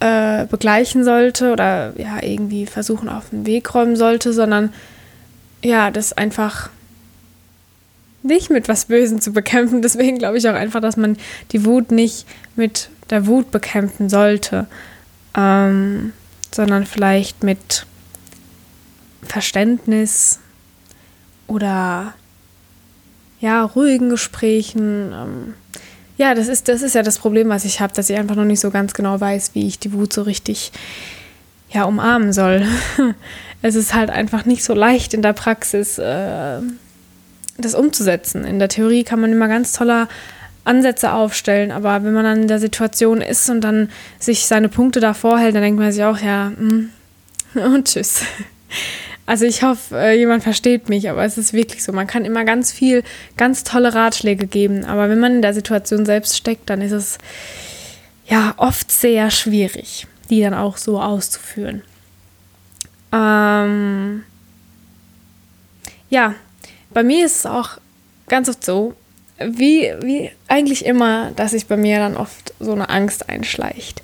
äh, 0.00 0.44
begleichen 0.46 1.04
sollte 1.04 1.52
oder 1.52 1.92
ja, 1.96 2.22
irgendwie 2.22 2.66
versuchen 2.66 3.08
auf 3.08 3.30
den 3.30 3.46
Weg 3.46 3.74
räumen 3.74 3.96
sollte, 3.96 4.32
sondern 4.32 4.72
ja, 5.64 5.90
das 5.90 6.12
einfach 6.12 6.70
nicht 8.22 8.50
mit 8.50 8.68
was 8.68 8.86
Bösen 8.86 9.20
zu 9.20 9.32
bekämpfen. 9.32 9.82
Deswegen 9.82 10.18
glaube 10.18 10.38
ich 10.38 10.48
auch 10.48 10.54
einfach, 10.54 10.80
dass 10.80 10.96
man 10.96 11.16
die 11.52 11.64
Wut 11.64 11.90
nicht 11.90 12.26
mit 12.56 12.90
der 13.10 13.26
Wut 13.26 13.50
bekämpfen 13.50 14.08
sollte. 14.08 14.66
Ähm, 15.36 16.12
sondern 16.56 16.86
vielleicht 16.86 17.44
mit 17.44 17.86
Verständnis 19.22 20.40
oder 21.46 22.14
ja, 23.40 23.62
ruhigen 23.62 24.08
Gesprächen. 24.08 25.12
Ähm, 25.12 25.54
ja, 26.16 26.34
das 26.34 26.48
ist, 26.48 26.68
das 26.68 26.82
ist 26.82 26.94
ja 26.94 27.02
das 27.02 27.18
Problem, 27.18 27.50
was 27.50 27.64
ich 27.64 27.80
habe, 27.80 27.92
dass 27.92 28.08
ich 28.08 28.16
einfach 28.16 28.36
noch 28.36 28.44
nicht 28.44 28.60
so 28.60 28.70
ganz 28.70 28.94
genau 28.94 29.20
weiß, 29.20 29.50
wie 29.54 29.68
ich 29.68 29.78
die 29.78 29.92
Wut 29.92 30.12
so 30.12 30.22
richtig 30.22 30.72
ja, 31.70 31.84
umarmen 31.84 32.32
soll. 32.32 32.66
es 33.62 33.74
ist 33.74 33.94
halt 33.94 34.10
einfach 34.10 34.46
nicht 34.46 34.64
so 34.64 34.72
leicht 34.72 35.12
in 35.12 35.22
der 35.22 35.34
Praxis, 35.34 35.98
äh, 35.98 36.60
das 37.58 37.74
umzusetzen. 37.74 38.44
In 38.44 38.58
der 38.58 38.68
Theorie 38.68 39.04
kann 39.04 39.20
man 39.20 39.32
immer 39.32 39.48
ganz 39.48 39.72
toller 39.72 40.08
Ansätze 40.66 41.12
aufstellen, 41.12 41.70
aber 41.70 42.04
wenn 42.04 42.12
man 42.12 42.24
dann 42.24 42.42
in 42.42 42.48
der 42.48 42.58
Situation 42.58 43.20
ist 43.20 43.48
und 43.48 43.60
dann 43.60 43.90
sich 44.18 44.46
seine 44.46 44.68
Punkte 44.68 45.00
da 45.00 45.14
vorhält, 45.14 45.54
dann 45.54 45.62
denkt 45.62 45.78
man 45.78 45.92
sich 45.92 46.02
auch, 46.04 46.18
ja, 46.18 46.50
mm, 46.50 46.90
und 47.54 47.88
tschüss. 47.88 48.22
Also 49.26 49.44
ich 49.44 49.62
hoffe, 49.62 49.96
äh, 49.96 50.16
jemand 50.16 50.44
versteht 50.44 50.88
mich, 50.88 51.10
aber 51.10 51.24
es 51.24 51.36
ist 51.36 51.52
wirklich 51.52 51.82
so. 51.82 51.92
Man 51.92 52.06
kann 52.06 52.24
immer 52.24 52.44
ganz 52.44 52.70
viel, 52.70 53.02
ganz 53.36 53.64
tolle 53.64 53.92
Ratschläge 53.92 54.46
geben, 54.46 54.84
aber 54.84 55.08
wenn 55.08 55.18
man 55.18 55.36
in 55.36 55.42
der 55.42 55.54
Situation 55.54 56.06
selbst 56.06 56.36
steckt, 56.36 56.70
dann 56.70 56.80
ist 56.80 56.92
es 56.92 57.18
ja 58.26 58.54
oft 58.56 58.92
sehr 58.92 59.30
schwierig, 59.30 60.06
die 60.30 60.40
dann 60.40 60.54
auch 60.54 60.76
so 60.76 61.00
auszuführen. 61.00 61.82
Ähm 63.12 64.22
ja, 66.08 66.34
bei 66.90 67.02
mir 67.02 67.26
ist 67.26 67.40
es 67.40 67.46
auch 67.46 67.78
ganz 68.28 68.48
oft 68.48 68.64
so, 68.64 68.94
wie, 69.38 69.92
wie 70.00 70.30
eigentlich 70.48 70.84
immer, 70.84 71.32
dass 71.32 71.50
sich 71.50 71.66
bei 71.66 71.76
mir 71.76 71.98
dann 71.98 72.16
oft 72.16 72.54
so 72.58 72.72
eine 72.72 72.88
Angst 72.88 73.28
einschleicht. 73.28 74.02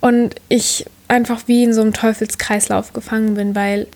Und 0.00 0.34
ich 0.48 0.86
einfach 1.08 1.42
wie 1.46 1.64
in 1.64 1.74
so 1.74 1.82
einem 1.82 1.92
Teufelskreislauf 1.92 2.92
gefangen 2.92 3.34
bin, 3.34 3.54
weil 3.54 3.86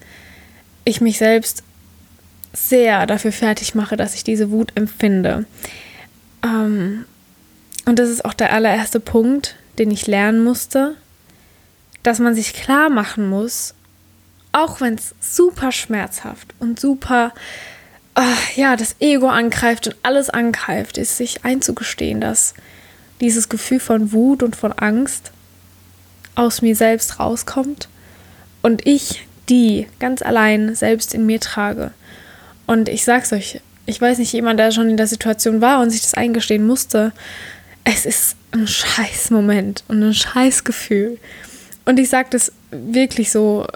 ich 0.85 1.01
mich 1.01 1.19
selbst 1.19 1.63
sehr 2.53 3.07
dafür 3.07 3.33
fertig 3.33 3.75
mache, 3.75 3.97
dass 3.97 4.15
ich 4.15 4.23
diese 4.23 4.51
Wut 4.51 4.73
empfinde. 4.77 5.45
Ähm, 6.45 7.05
und 7.85 7.99
das 7.99 8.09
ist 8.09 8.25
auch 8.25 8.35
der 8.35 8.53
allererste 8.53 9.01
Punkt, 9.01 9.57
den 9.79 9.91
ich 9.91 10.07
lernen 10.07 10.45
musste, 10.45 10.95
dass 12.03 12.19
man 12.19 12.35
sich 12.35 12.55
klar 12.55 12.89
machen 12.89 13.29
muss, 13.29 13.75
auch 14.53 14.81
wenn 14.81 14.95
es 14.95 15.15
super 15.21 15.73
schmerzhaft 15.73 16.55
und 16.61 16.79
super 16.79 17.33
ach, 17.35 17.41
ja, 18.55 18.77
das 18.77 18.97
Ego 19.01 19.29
angreift 19.29 19.87
und 19.87 19.97
alles 20.03 20.31
angreift, 20.31 20.99
ist 20.99 21.17
sich 21.17 21.45
einzugestehen, 21.45 22.21
dass 22.21 22.55
dieses 23.21 23.49
Gefühl 23.49 23.81
von 23.81 24.13
Wut 24.13 24.43
und 24.43 24.57
von 24.57 24.73
Angst 24.73 25.33
aus 26.35 26.63
mir 26.63 26.77
selbst 26.77 27.19
rauskommt 27.19 27.89
und 28.63 28.87
ich 28.87 29.27
die 29.49 29.87
ganz 29.99 30.23
allein 30.23 30.75
selbst 30.75 31.15
in 31.15 31.25
mir 31.27 31.41
trage. 31.41 31.93
Und 32.67 32.89
ich 32.89 33.05
sag's 33.05 33.33
euch, 33.33 33.61
ich 33.87 34.01
weiß 34.01 34.19
nicht, 34.19 34.33
jemand, 34.33 34.59
der 34.59 34.73
schon 34.73 34.91
in 34.91 34.97
der 34.97 35.07
Situation 35.07 35.61
war 35.61 35.81
und 35.81 35.91
sich 35.91 36.03
das 36.03 36.15
eingestehen 36.15 36.67
musste, 36.67 37.13
es 37.85 38.05
ist 38.05 38.37
ein 38.51 38.67
scheiß 38.67 39.31
Moment 39.31 39.85
und 39.89 40.03
ein 40.03 40.15
scheiß 40.15 40.65
Gefühl. 40.65 41.19
Und 41.85 42.01
ich 42.01 42.09
sage 42.09 42.29
das 42.31 42.53
wirklich 42.71 43.31
so 43.31 43.67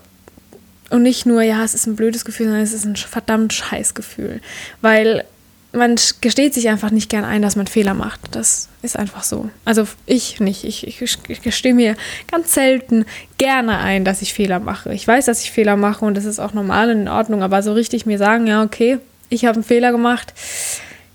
und 0.91 1.03
nicht 1.03 1.27
nur, 1.27 1.43
ja, 1.43 1.65
es 1.65 1.75
ist 1.75 1.87
ein 1.87 1.97
blödes 1.97 2.25
Gefühl, 2.25 2.47
sondern 2.47 2.63
es 2.63 2.73
ist 2.73 2.85
ein 2.85 2.97
verdammt 2.97 3.53
scheiß 3.53 3.95
Gefühl. 3.95 4.41
Weil 4.81 5.25
man 5.73 5.95
gesteht 6.21 6.53
sich 6.53 6.69
einfach 6.69 6.91
nicht 6.91 7.09
gern 7.09 7.25
ein, 7.25 7.43
dass 7.43 7.55
man 7.55 7.69
Fehler 7.69 7.95
macht. 7.95 8.35
Das 8.35 8.69
ist 8.83 8.99
einfach 8.99 9.23
so. 9.23 9.51
Also 9.65 9.87
ich 10.07 10.41
nicht. 10.41 10.65
Ich, 10.65 10.87
ich, 10.87 11.01
ich 11.29 11.43
gestehe 11.43 11.75
mir 11.75 11.95
ganz 12.31 12.55
selten 12.55 13.05
gerne 13.39 13.79
ein, 13.79 14.05
dass 14.05 14.21
ich 14.21 14.35
Fehler 14.35 14.59
mache. 14.59 14.93
Ich 14.93 15.07
weiß, 15.07 15.27
dass 15.27 15.43
ich 15.43 15.53
Fehler 15.53 15.77
mache 15.77 16.05
und 16.05 16.17
das 16.17 16.25
ist 16.25 16.41
auch 16.41 16.55
normal 16.55 16.91
und 16.91 17.03
in 17.03 17.09
Ordnung, 17.09 17.43
aber 17.43 17.63
so 17.63 17.73
richtig 17.73 18.05
mir 18.05 18.19
sagen, 18.19 18.47
ja, 18.47 18.63
okay, 18.65 18.99
ich 19.29 19.45
habe 19.45 19.55
einen 19.55 19.65
Fehler 19.65 19.93
gemacht, 19.93 20.35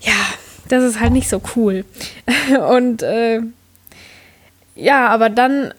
ja, 0.00 0.14
das 0.68 0.82
ist 0.84 1.00
halt 1.00 1.12
nicht 1.12 1.28
so 1.28 1.40
cool. 1.54 1.84
Und 2.70 3.02
äh, 3.02 3.40
ja, 4.74 5.08
aber 5.08 5.30
dann 5.30 5.72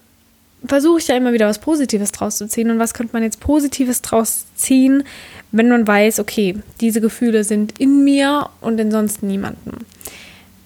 versuche 0.66 1.00
ich 1.00 1.08
ja 1.08 1.16
immer 1.16 1.34
wieder 1.34 1.48
was 1.48 1.60
Positives 1.60 2.12
draus 2.12 2.38
zu 2.38 2.48
ziehen. 2.48 2.72
Und 2.72 2.80
was 2.80 2.94
könnte 2.94 3.14
man 3.14 3.24
jetzt 3.24 3.40
Positives 3.40 4.02
draus 4.02 4.46
ziehen, 4.56 5.04
wenn 5.52 5.70
man 5.70 5.88
weiß, 5.88 6.20
okay, 6.20 6.58
diese 6.82 7.02
Gefühle 7.02 7.44
sind 7.44 7.80
in 7.80 8.04
mir 8.04 8.50
und 8.62 8.80
in 8.80 8.92
sonst 8.92 9.24
niemandem. 9.24 9.74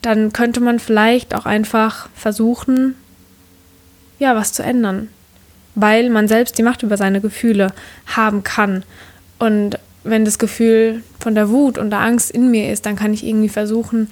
Dann 0.01 0.33
könnte 0.33 0.59
man 0.59 0.79
vielleicht 0.79 1.35
auch 1.35 1.45
einfach 1.45 2.09
versuchen, 2.15 2.95
ja, 4.17 4.35
was 4.35 4.53
zu 4.53 4.63
ändern. 4.63 5.09
Weil 5.75 6.09
man 6.09 6.27
selbst 6.27 6.57
die 6.57 6.63
Macht 6.63 6.83
über 6.83 6.97
seine 6.97 7.21
Gefühle 7.21 7.71
haben 8.07 8.43
kann. 8.43 8.83
Und 9.39 9.77
wenn 10.03 10.25
das 10.25 10.39
Gefühl 10.39 11.03
von 11.19 11.35
der 11.35 11.49
Wut 11.49 11.77
und 11.77 11.91
der 11.91 11.99
Angst 11.99 12.31
in 12.31 12.49
mir 12.49 12.71
ist, 12.71 12.85
dann 12.85 12.95
kann 12.95 13.13
ich 13.13 13.25
irgendwie 13.25 13.49
versuchen, 13.49 14.09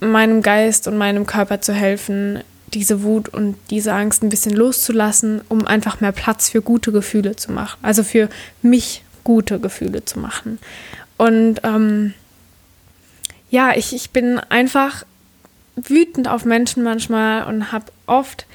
meinem 0.00 0.42
Geist 0.42 0.88
und 0.88 0.96
meinem 0.96 1.26
Körper 1.26 1.60
zu 1.60 1.74
helfen, 1.74 2.40
diese 2.74 3.02
Wut 3.02 3.28
und 3.28 3.56
diese 3.70 3.92
Angst 3.92 4.22
ein 4.22 4.28
bisschen 4.28 4.54
loszulassen, 4.54 5.40
um 5.48 5.66
einfach 5.66 6.00
mehr 6.00 6.12
Platz 6.12 6.48
für 6.50 6.62
gute 6.62 6.92
Gefühle 6.92 7.36
zu 7.36 7.52
machen. 7.52 7.78
Also 7.82 8.02
für 8.02 8.28
mich 8.62 9.04
gute 9.24 9.58
Gefühle 9.60 10.04
zu 10.04 10.18
machen. 10.18 10.58
Und 11.16 11.60
ähm, 11.64 12.14
ja, 13.50 13.76
ich, 13.76 13.94
ich 13.94 14.10
bin 14.10 14.38
einfach 14.38 15.04
wütend 15.76 16.28
auf 16.28 16.44
Menschen 16.44 16.82
manchmal 16.82 17.44
und 17.46 17.72
habe 17.72 17.86
oft 18.06 18.46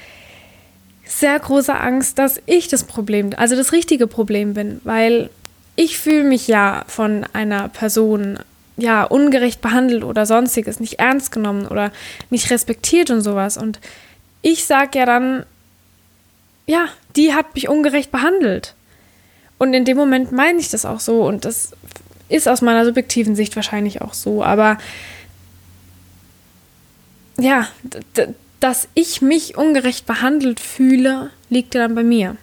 sehr 1.04 1.38
große 1.38 1.74
Angst, 1.74 2.18
dass 2.18 2.40
ich 2.46 2.68
das 2.68 2.84
Problem, 2.84 3.30
also 3.36 3.54
das 3.56 3.72
richtige 3.72 4.06
Problem 4.06 4.54
bin, 4.54 4.80
weil 4.84 5.30
ich 5.76 5.98
fühle 5.98 6.24
mich 6.24 6.48
ja 6.48 6.84
von 6.88 7.24
einer 7.32 7.68
Person 7.68 8.38
ja 8.76 9.04
ungerecht 9.04 9.60
behandelt 9.60 10.04
oder 10.04 10.26
sonstiges, 10.26 10.80
nicht 10.80 10.98
ernst 10.98 11.32
genommen 11.32 11.66
oder 11.66 11.92
nicht 12.30 12.50
respektiert 12.50 13.10
und 13.10 13.22
sowas 13.22 13.56
und 13.56 13.80
ich 14.42 14.66
sage 14.66 14.98
ja 14.98 15.06
dann 15.06 15.44
ja, 16.66 16.88
die 17.14 17.32
hat 17.32 17.54
mich 17.54 17.68
ungerecht 17.68 18.10
behandelt. 18.10 18.74
Und 19.58 19.72
in 19.72 19.84
dem 19.84 19.96
Moment 19.96 20.32
meine 20.32 20.58
ich 20.58 20.68
das 20.68 20.84
auch 20.84 21.00
so 21.00 21.24
und 21.24 21.44
das 21.44 21.72
ist 22.28 22.48
aus 22.48 22.60
meiner 22.60 22.84
subjektiven 22.84 23.36
Sicht 23.36 23.56
wahrscheinlich 23.56 24.02
auch 24.02 24.12
so, 24.12 24.42
aber 24.42 24.78
ja, 27.38 27.68
dass 28.60 28.88
ich 28.94 29.22
mich 29.22 29.56
ungerecht 29.56 30.06
behandelt 30.06 30.60
fühle, 30.60 31.30
liegt 31.48 31.74
ja 31.74 31.82
dann 31.82 31.94
bei 31.94 32.02
mir. 32.02 32.36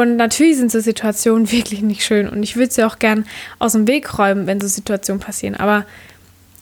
Und 0.00 0.16
natürlich 0.16 0.56
sind 0.56 0.72
so 0.72 0.80
Situationen 0.80 1.50
wirklich 1.52 1.82
nicht 1.82 2.02
schön 2.02 2.28
und 2.28 2.42
ich 2.42 2.56
würde 2.56 2.72
sie 2.72 2.84
auch 2.84 2.98
gern 2.98 3.26
aus 3.58 3.72
dem 3.72 3.86
Weg 3.86 4.18
räumen, 4.18 4.46
wenn 4.46 4.60
so 4.60 4.66
Situationen 4.66 5.20
passieren. 5.20 5.56
Aber 5.56 5.84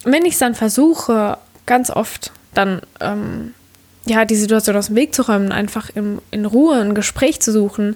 wenn 0.04 0.25
ich 0.25 0.33
es 0.33 0.38
dann 0.40 0.57
versuche, 0.57 1.38
ganz 1.64 1.90
oft 1.90 2.33
dann 2.54 2.80
ähm, 3.00 3.54
ja 4.07 4.25
die 4.25 4.35
Situation 4.35 4.75
aus 4.75 4.87
dem 4.87 4.97
Weg 4.97 5.14
zu 5.14 5.23
räumen, 5.23 5.52
einfach 5.52 5.90
in, 5.95 6.18
in 6.33 6.47
Ruhe 6.47 6.80
ein 6.80 6.95
Gespräch 6.95 7.38
zu 7.38 7.52
suchen, 7.52 7.95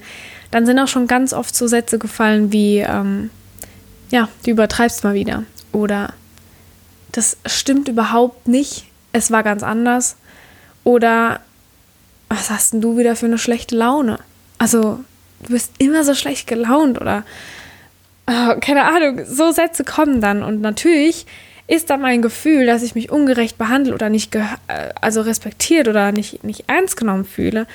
dann 0.53 0.65
sind 0.65 0.79
auch 0.79 0.87
schon 0.87 1.09
ganz 1.09 1.33
oft 1.33 1.57
so 1.57 1.67
Sätze 1.67 1.99
gefallen 1.99 2.53
wie 2.53 2.79
ähm, 2.79 3.31
ja, 4.11 4.29
du 4.45 4.51
übertreibst 4.53 5.03
mal 5.03 5.15
wieder 5.15 5.43
oder 5.73 6.13
das 7.11 7.37
stimmt 7.47 7.89
überhaupt 7.89 8.47
nicht, 8.47 8.85
es 9.13 9.33
war 9.33 9.43
ganz 9.43 9.65
anders 9.65 10.17
oder 10.85 11.41
was 12.29 12.51
hast 12.51 12.75
denn 12.75 12.81
du 12.81 12.97
wieder 12.97 13.17
für 13.17 13.27
eine 13.27 13.39
schlechte 13.39 13.75
Laune? 13.77 14.19
Also, 14.59 15.01
du 15.43 15.53
bist 15.53 15.73
immer 15.79 16.05
so 16.05 16.15
schlecht 16.15 16.47
gelaunt 16.47 17.01
oder 17.01 17.25
oh, 18.27 18.55
keine 18.61 18.85
Ahnung, 18.85 19.23
so 19.27 19.51
Sätze 19.53 19.85
kommen 19.85 20.21
dann. 20.21 20.43
Und 20.43 20.61
natürlich 20.61 21.27
ist 21.67 21.91
dann 21.91 22.01
mein 22.01 22.23
Gefühl, 22.23 22.67
dass 22.67 22.83
ich 22.83 22.95
mich 22.95 23.11
ungerecht 23.11 23.59
behandelt 23.59 23.95
oder 23.95 24.09
nicht 24.09 24.35
äh, 24.35 24.43
also 25.01 25.21
respektiert 25.23 25.89
oder 25.89 26.13
nicht, 26.13 26.45
nicht 26.45 26.65
ernst 26.67 26.97
genommen 26.97 27.25
fühle, 27.25 27.67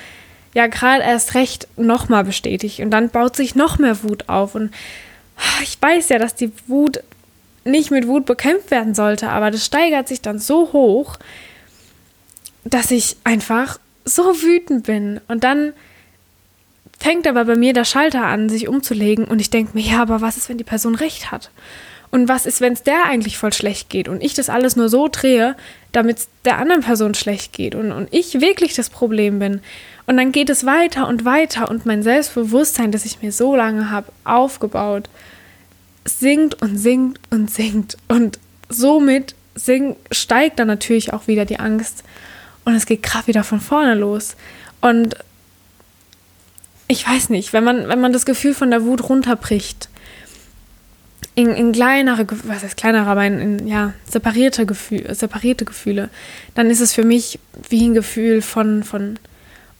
ja 0.54 0.66
gerade 0.66 1.02
erst 1.02 1.34
recht 1.34 1.68
nochmal 1.76 2.24
bestätigt. 2.24 2.80
Und 2.80 2.90
dann 2.90 3.10
baut 3.10 3.36
sich 3.36 3.54
noch 3.54 3.78
mehr 3.78 4.02
Wut 4.02 4.28
auf. 4.28 4.54
Und 4.54 4.72
ich 5.62 5.80
weiß 5.80 6.08
ja, 6.10 6.18
dass 6.18 6.34
die 6.34 6.52
Wut 6.66 7.00
nicht 7.64 7.90
mit 7.90 8.06
Wut 8.06 8.24
bekämpft 8.24 8.70
werden 8.70 8.94
sollte, 8.94 9.28
aber 9.28 9.50
das 9.50 9.64
steigert 9.64 10.08
sich 10.08 10.22
dann 10.22 10.38
so 10.38 10.72
hoch, 10.72 11.18
dass 12.64 12.90
ich 12.90 13.16
einfach 13.24 13.78
so 14.04 14.22
wütend 14.42 14.84
bin. 14.84 15.20
Und 15.28 15.44
dann 15.44 15.72
fängt 16.98 17.26
aber 17.26 17.44
bei 17.44 17.56
mir 17.56 17.72
der 17.72 17.84
Schalter 17.84 18.24
an, 18.24 18.48
sich 18.48 18.68
umzulegen 18.68 19.24
und 19.24 19.40
ich 19.40 19.50
denke 19.50 19.72
mir, 19.74 19.84
ja, 19.84 20.02
aber 20.02 20.20
was 20.20 20.36
ist, 20.36 20.48
wenn 20.48 20.58
die 20.58 20.64
Person 20.64 20.94
recht 20.94 21.30
hat? 21.30 21.50
Und 22.10 22.28
was 22.28 22.46
ist, 22.46 22.60
wenn 22.60 22.72
es 22.72 22.82
der 22.82 23.04
eigentlich 23.04 23.36
voll 23.36 23.52
schlecht 23.52 23.90
geht 23.90 24.08
und 24.08 24.22
ich 24.22 24.34
das 24.34 24.48
alles 24.48 24.76
nur 24.76 24.88
so 24.88 25.08
drehe, 25.08 25.56
damit 25.92 26.18
es 26.18 26.28
der 26.44 26.58
anderen 26.58 26.82
Person 26.82 27.14
schlecht 27.14 27.52
geht 27.52 27.74
und, 27.74 27.92
und 27.92 28.08
ich 28.12 28.40
wirklich 28.40 28.74
das 28.74 28.88
Problem 28.88 29.38
bin? 29.38 29.60
Und 30.06 30.16
dann 30.16 30.32
geht 30.32 30.48
es 30.48 30.64
weiter 30.64 31.06
und 31.06 31.26
weiter 31.26 31.70
und 31.70 31.84
mein 31.84 32.02
Selbstbewusstsein, 32.02 32.92
das 32.92 33.04
ich 33.04 33.20
mir 33.20 33.30
so 33.30 33.54
lange 33.54 33.90
habe 33.90 34.10
aufgebaut, 34.24 35.10
sinkt 36.06 36.60
und 36.62 36.78
sinkt 36.78 37.20
und 37.30 37.50
sinkt. 37.50 37.98
Und 38.08 38.38
somit 38.70 39.34
sinkt, 39.54 39.98
steigt 40.10 40.58
dann 40.58 40.68
natürlich 40.68 41.12
auch 41.12 41.26
wieder 41.26 41.44
die 41.44 41.58
Angst 41.58 42.04
und 42.64 42.74
es 42.74 42.86
geht 42.86 43.02
gerade 43.02 43.26
wieder 43.26 43.44
von 43.44 43.60
vorne 43.60 43.94
los. 43.94 44.34
Und 44.80 45.16
ich 46.88 47.06
weiß 47.06 47.28
nicht, 47.28 47.52
wenn 47.52 47.64
man, 47.64 47.88
wenn 47.88 48.00
man 48.00 48.12
das 48.12 48.26
Gefühl 48.26 48.54
von 48.54 48.70
der 48.70 48.84
Wut 48.84 49.08
runterbricht, 49.08 49.88
in, 51.34 51.50
in 51.50 51.70
kleinere, 51.70 52.26
was 52.44 52.64
heißt 52.64 52.76
kleinere, 52.76 53.06
aber 53.06 53.24
in, 53.24 53.38
in 53.60 53.68
ja, 53.68 53.92
separierte, 54.10 54.66
Gefühl, 54.66 55.14
separierte 55.14 55.64
Gefühle, 55.64 56.08
dann 56.54 56.68
ist 56.68 56.80
es 56.80 56.94
für 56.94 57.04
mich 57.04 57.38
wie 57.68 57.86
ein 57.86 57.94
Gefühl 57.94 58.42
von, 58.42 58.82
von 58.82 59.20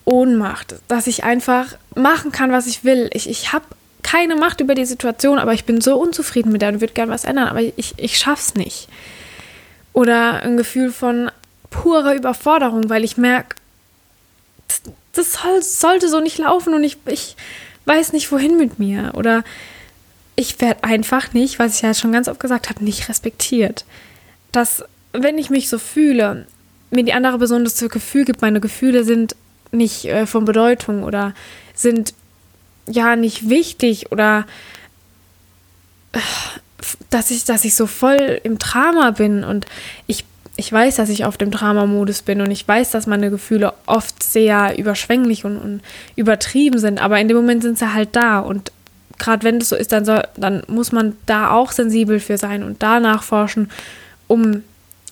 Ohnmacht, 0.05 0.77
dass 0.87 1.09
ich 1.09 1.25
einfach 1.25 1.77
machen 1.97 2.31
kann, 2.31 2.53
was 2.53 2.69
ich 2.69 2.85
will. 2.85 3.11
Ich, 3.13 3.29
ich 3.29 3.53
habe 3.53 3.65
keine 4.03 4.37
Macht 4.37 4.61
über 4.61 4.77
die 4.77 4.85
Situation, 4.85 5.39
aber 5.39 5.53
ich 5.53 5.65
bin 5.65 5.81
so 5.81 5.99
unzufrieden 5.99 6.53
mit 6.53 6.63
der 6.63 6.69
und 6.69 6.81
würde 6.81 6.95
gerne 6.95 7.11
was 7.11 7.25
ändern, 7.25 7.49
aber 7.49 7.61
ich, 7.61 7.95
ich 7.97 8.19
schaff's 8.19 8.55
nicht. 8.55 8.89
Oder 9.93 10.43
ein 10.43 10.57
Gefühl 10.57 10.93
von 10.93 11.31
pure 11.71 12.15
Überforderung, 12.15 12.89
weil 12.89 13.03
ich 13.03 13.17
merke, 13.17 13.57
das, 15.19 15.33
soll, 15.33 15.63
sollte 15.63 16.09
so 16.09 16.21
nicht 16.21 16.39
laufen 16.39 16.75
und 16.75 16.85
ich, 16.85 16.97
ich 17.07 17.37
weiß 17.85 18.13
nicht, 18.13 18.31
wohin 18.31 18.57
mit 18.57 18.79
mir. 18.79 19.13
Oder 19.15 19.45
ich 20.37 20.61
werde 20.61 20.85
einfach 20.85 21.33
nicht, 21.33 21.59
was 21.59 21.77
ich 21.77 21.83
ja 21.83 21.95
schon 21.95 22.13
ganz 22.13 22.29
oft 22.29 22.41
gesagt 22.41 22.71
habe, 22.71 22.85
nicht 22.85 23.09
respektiert. 23.09 23.85
Dass, 24.53 24.85
wenn 25.13 25.39
ich 25.39 25.51
mich 25.51 25.69
so 25.69 25.79
fühle, 25.79 26.47
mir 26.91 27.05
die 27.05 27.13
andere 27.13 27.39
Person 27.39 27.65
das 27.65 27.79
Gefühl 27.79 28.25
gibt, 28.25 28.41
meine 28.41 28.61
Gefühle 28.61 29.05
sind 29.05 29.35
nicht 29.73 30.07
äh, 30.07 30.27
von 30.27 30.45
Bedeutung 30.45 31.03
oder 31.03 31.35
sind 31.75 32.15
ja 32.87 33.17
nicht 33.17 33.51
wichtig 33.51 34.11
oder 34.13 34.47
äh, 36.13 36.21
dass 37.11 37.31
ich, 37.31 37.45
dass 37.45 37.65
ich 37.65 37.75
so 37.75 37.87
voll 37.87 38.41
im 38.45 38.59
Drama 38.59 39.11
bin 39.11 39.45
und 39.45 39.67
ich 40.07 40.25
ich 40.59 40.73
weiß, 40.73 40.97
dass 40.97 41.09
ich 41.09 41.25
auf 41.25 41.37
dem 41.37 41.53
Dramamodus 41.53 42.23
bin 42.23 42.41
und 42.41 42.51
ich 42.51 42.67
weiß, 42.67 42.91
dass 42.91 43.07
meine 43.07 43.31
Gefühle 43.31 43.75
oft 43.87 44.21
sehr 44.25 44.77
überschwänglich 44.77 45.45
und, 45.45 45.57
und 45.57 45.83
übertrieben 46.17 46.81
sind, 46.81 47.01
aber 47.01 47.21
in 47.21 47.29
dem 47.29 47.37
Moment 47.37 47.63
sind 47.63 47.79
sie 47.79 47.95
halt 47.95 48.17
da 48.17 48.41
und 48.41 48.73
gerade 49.21 49.45
wenn 49.45 49.61
das 49.61 49.69
so 49.69 49.77
ist, 49.77 49.93
dann, 49.93 50.05
soll, 50.05 50.25
dann 50.37 50.65
muss 50.67 50.91
man 50.91 51.17
da 51.27 51.53
auch 51.53 51.71
sensibel 51.71 52.19
für 52.19 52.39
sein 52.39 52.65
und 52.65 52.83
da 52.83 52.99
nachforschen, 52.99 53.71
um 54.27 54.65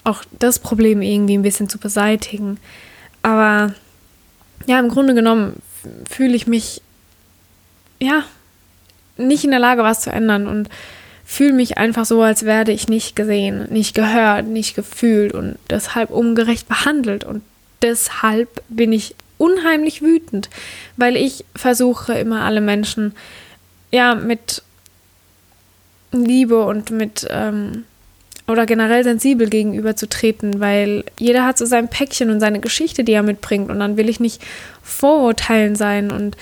auch 0.02 0.24
das 0.40 0.58
Problem 0.58 1.00
irgendwie 1.00 1.38
ein 1.38 1.42
bisschen 1.42 1.68
zu 1.68 1.78
beseitigen. 1.78 2.58
Aber 3.22 3.72
ja, 4.66 4.80
im 4.80 4.88
Grunde 4.88 5.14
genommen 5.14 5.62
fühle 6.10 6.34
ich 6.34 6.48
mich 6.48 6.82
ja 8.00 8.24
nicht 9.16 9.44
in 9.44 9.52
der 9.52 9.60
Lage, 9.60 9.84
was 9.84 10.00
zu 10.00 10.10
ändern 10.10 10.48
und 10.48 10.68
fühle 11.26 11.52
mich 11.52 11.76
einfach 11.76 12.06
so, 12.06 12.22
als 12.22 12.44
werde 12.44 12.70
ich 12.70 12.88
nicht 12.88 13.16
gesehen, 13.16 13.66
nicht 13.70 13.94
gehört, 13.94 14.46
nicht 14.46 14.76
gefühlt 14.76 15.34
und 15.34 15.58
deshalb 15.68 16.10
ungerecht 16.10 16.68
behandelt. 16.68 17.24
Und 17.24 17.42
deshalb 17.82 18.62
bin 18.68 18.92
ich 18.92 19.16
unheimlich 19.36 20.00
wütend, 20.02 20.48
weil 20.96 21.16
ich 21.16 21.44
versuche 21.54 22.14
immer 22.14 22.42
alle 22.42 22.60
Menschen 22.60 23.12
ja 23.90 24.14
mit 24.14 24.62
Liebe 26.12 26.64
und 26.64 26.90
mit 26.92 27.26
ähm, 27.28 27.84
oder 28.46 28.64
generell 28.64 29.02
sensibel 29.02 29.50
gegenüberzutreten, 29.50 30.60
weil 30.60 31.04
jeder 31.18 31.44
hat 31.44 31.58
so 31.58 31.66
sein 31.66 31.88
Päckchen 31.88 32.30
und 32.30 32.38
seine 32.38 32.60
Geschichte, 32.60 33.02
die 33.02 33.12
er 33.12 33.24
mitbringt 33.24 33.68
und 33.68 33.80
dann 33.80 33.96
will 33.96 34.08
ich 34.08 34.20
nicht 34.20 34.40
vorurteilen 34.80 35.74
sein 35.74 36.12
und 36.12 36.36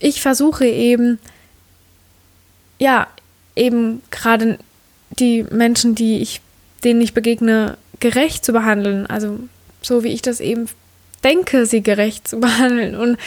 ich 0.00 0.20
versuche 0.20 0.66
eben 0.66 1.20
ja, 2.80 3.06
eben 3.54 4.02
gerade 4.10 4.58
die 5.10 5.44
Menschen, 5.50 5.94
die 5.94 6.20
ich, 6.20 6.40
denen 6.82 7.00
ich 7.00 7.14
begegne, 7.14 7.76
gerecht 8.00 8.44
zu 8.44 8.52
behandeln. 8.52 9.06
Also 9.06 9.38
so 9.82 10.02
wie 10.02 10.12
ich 10.12 10.22
das 10.22 10.40
eben 10.40 10.66
denke, 11.22 11.66
sie 11.66 11.82
gerecht 11.82 12.26
zu 12.26 12.40
behandeln. 12.40 12.96
Und 12.96 13.18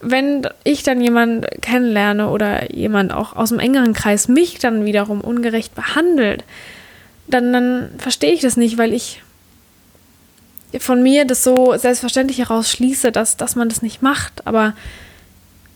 wenn 0.00 0.48
ich 0.64 0.82
dann 0.82 1.00
jemanden 1.00 1.46
kennenlerne 1.60 2.30
oder 2.30 2.74
jemand 2.74 3.12
auch 3.12 3.36
aus 3.36 3.50
dem 3.50 3.58
engeren 3.58 3.92
Kreis 3.92 4.26
mich 4.26 4.58
dann 4.58 4.86
wiederum 4.86 5.20
ungerecht 5.20 5.74
behandelt, 5.74 6.42
dann, 7.26 7.52
dann 7.52 7.90
verstehe 7.98 8.32
ich 8.32 8.40
das 8.40 8.56
nicht, 8.56 8.78
weil 8.78 8.92
ich 8.92 9.22
von 10.78 11.02
mir 11.02 11.26
das 11.26 11.44
so 11.44 11.76
selbstverständlich 11.76 12.38
heraus 12.38 12.70
schließe, 12.70 13.12
dass, 13.12 13.36
dass 13.36 13.54
man 13.54 13.68
das 13.68 13.82
nicht 13.82 14.00
macht. 14.02 14.46
Aber 14.46 14.74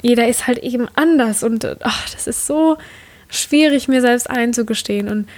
jeder 0.00 0.28
ist 0.28 0.46
halt 0.46 0.58
eben 0.58 0.88
anders 0.94 1.42
und 1.42 1.66
ach, 1.82 2.10
das 2.10 2.26
ist 2.26 2.46
so 2.46 2.78
schwierig, 3.28 3.88
mir 3.88 4.00
selbst 4.00 4.28
einzugestehen. 4.28 5.08
Und 5.08 5.28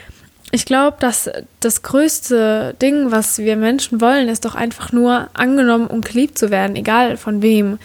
ich 0.52 0.64
glaube, 0.64 0.96
dass 1.00 1.30
das 1.60 1.82
größte 1.82 2.74
Ding, 2.80 3.10
was 3.10 3.38
wir 3.38 3.56
Menschen 3.56 4.00
wollen, 4.00 4.28
ist 4.28 4.44
doch 4.44 4.54
einfach 4.54 4.92
nur 4.92 5.28
angenommen 5.34 5.86
und 5.86 6.04
geliebt 6.04 6.38
zu 6.38 6.50
werden, 6.50 6.76
egal 6.76 7.16
von 7.16 7.42
wem. 7.42 7.78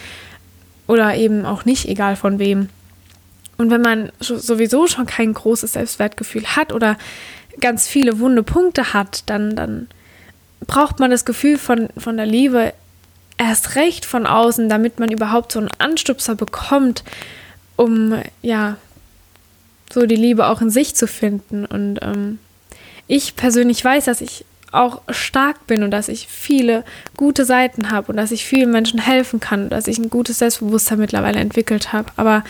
Oder 0.87 1.15
eben 1.15 1.45
auch 1.45 1.65
nicht 1.65 1.87
egal 1.87 2.15
von 2.15 2.39
wem. 2.39 2.69
Und 3.57 3.71
wenn 3.71 3.81
man 3.81 4.11
sowieso 4.19 4.87
schon 4.87 5.05
kein 5.05 5.33
großes 5.33 5.73
Selbstwertgefühl 5.73 6.45
hat 6.55 6.73
oder 6.73 6.97
ganz 7.61 7.87
viele 7.87 8.19
wunde 8.19 8.43
Punkte 8.43 8.93
hat, 8.93 9.23
dann, 9.29 9.55
dann 9.55 9.87
braucht 10.67 10.99
man 10.99 11.11
das 11.11 11.25
Gefühl 11.25 11.57
von, 11.57 11.89
von 11.97 12.17
der 12.17 12.25
Liebe 12.25 12.73
erst 13.37 13.75
recht 13.75 14.05
von 14.05 14.25
außen, 14.25 14.69
damit 14.69 14.99
man 14.99 15.11
überhaupt 15.11 15.51
so 15.51 15.59
einen 15.59 15.69
Anstupser 15.77 16.35
bekommt, 16.35 17.03
um 17.75 18.21
ja 18.41 18.77
so 19.95 20.05
die 20.05 20.17
Liebe 20.17 20.47
auch 20.47 20.61
in 20.61 20.69
sich 20.69 20.93
zu 20.93 21.07
finden. 21.07 21.65
Und 21.65 21.99
ähm, 22.01 22.37
ich 23.07 23.37
persönlich 23.37 23.83
weiß, 23.83 24.05
dass 24.05 24.19
ich 24.19 24.45
auch 24.71 25.01
stark 25.09 25.67
bin 25.67 25.83
und 25.83 25.91
dass 25.91 26.09
ich 26.09 26.27
viele 26.27 26.83
gute 27.15 27.45
Seiten 27.45 27.91
habe 27.91 28.11
und 28.11 28.17
dass 28.17 28.31
ich 28.31 28.43
vielen 28.43 28.71
Menschen 28.71 28.99
helfen 28.99 29.39
kann 29.39 29.63
und 29.63 29.69
dass 29.69 29.87
ich 29.87 29.97
ein 29.97 30.09
gutes 30.09 30.39
Selbstbewusstsein 30.39 30.99
mittlerweile 30.99 31.39
entwickelt 31.39 31.93
habe. 31.93 32.11
Aber 32.17 32.43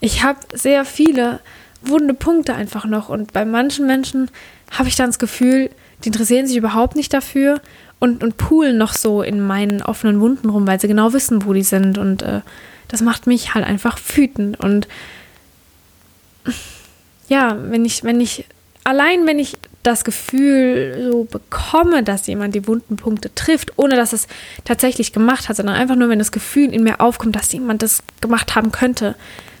ich 0.00 0.24
habe 0.24 0.40
sehr 0.52 0.84
viele 0.84 1.38
wunde 1.82 2.14
Punkte 2.14 2.56
einfach 2.56 2.84
noch 2.84 3.08
und 3.08 3.32
bei 3.32 3.44
manchen 3.44 3.86
Menschen 3.86 4.28
habe 4.76 4.88
ich 4.88 4.96
dann 4.96 5.06
das 5.06 5.20
Gefühl, 5.20 5.70
die 6.02 6.08
interessieren 6.08 6.48
sich 6.48 6.56
überhaupt 6.56 6.96
nicht 6.96 7.14
dafür 7.14 7.60
und, 8.00 8.24
und 8.24 8.38
poolen 8.38 8.76
noch 8.76 8.92
so 8.92 9.22
in 9.22 9.40
meinen 9.40 9.82
offenen 9.82 10.20
Wunden 10.20 10.50
rum, 10.50 10.66
weil 10.66 10.80
sie 10.80 10.88
genau 10.88 11.12
wissen, 11.12 11.44
wo 11.44 11.52
die 11.52 11.62
sind. 11.62 11.96
Und 11.96 12.22
äh, 12.22 12.40
das 12.88 13.02
macht 13.02 13.28
mich 13.28 13.54
halt 13.54 13.64
einfach 13.64 13.98
wütend. 14.16 14.58
Und 14.58 14.88
ja, 17.28 17.56
wenn 17.70 17.84
ich, 17.84 18.04
wenn 18.04 18.20
ich, 18.20 18.44
allein 18.84 19.26
wenn 19.26 19.38
ich 19.38 19.56
das 19.82 20.04
Gefühl 20.04 21.08
so 21.10 21.24
bekomme, 21.24 22.02
dass 22.02 22.26
jemand 22.26 22.54
die 22.54 22.66
wunden 22.66 22.96
Punkte 22.96 23.34
trifft, 23.34 23.78
ohne 23.78 23.96
dass 23.96 24.12
es 24.12 24.26
tatsächlich 24.64 25.12
gemacht 25.12 25.48
hat, 25.48 25.56
sondern 25.56 25.76
einfach 25.76 25.96
nur, 25.96 26.08
wenn 26.08 26.18
das 26.18 26.32
Gefühl 26.32 26.72
in 26.72 26.82
mir 26.82 27.00
aufkommt, 27.00 27.36
dass 27.36 27.52
jemand 27.52 27.82
das 27.82 28.02
gemacht 28.20 28.54
haben 28.54 28.72
könnte, 28.72 29.14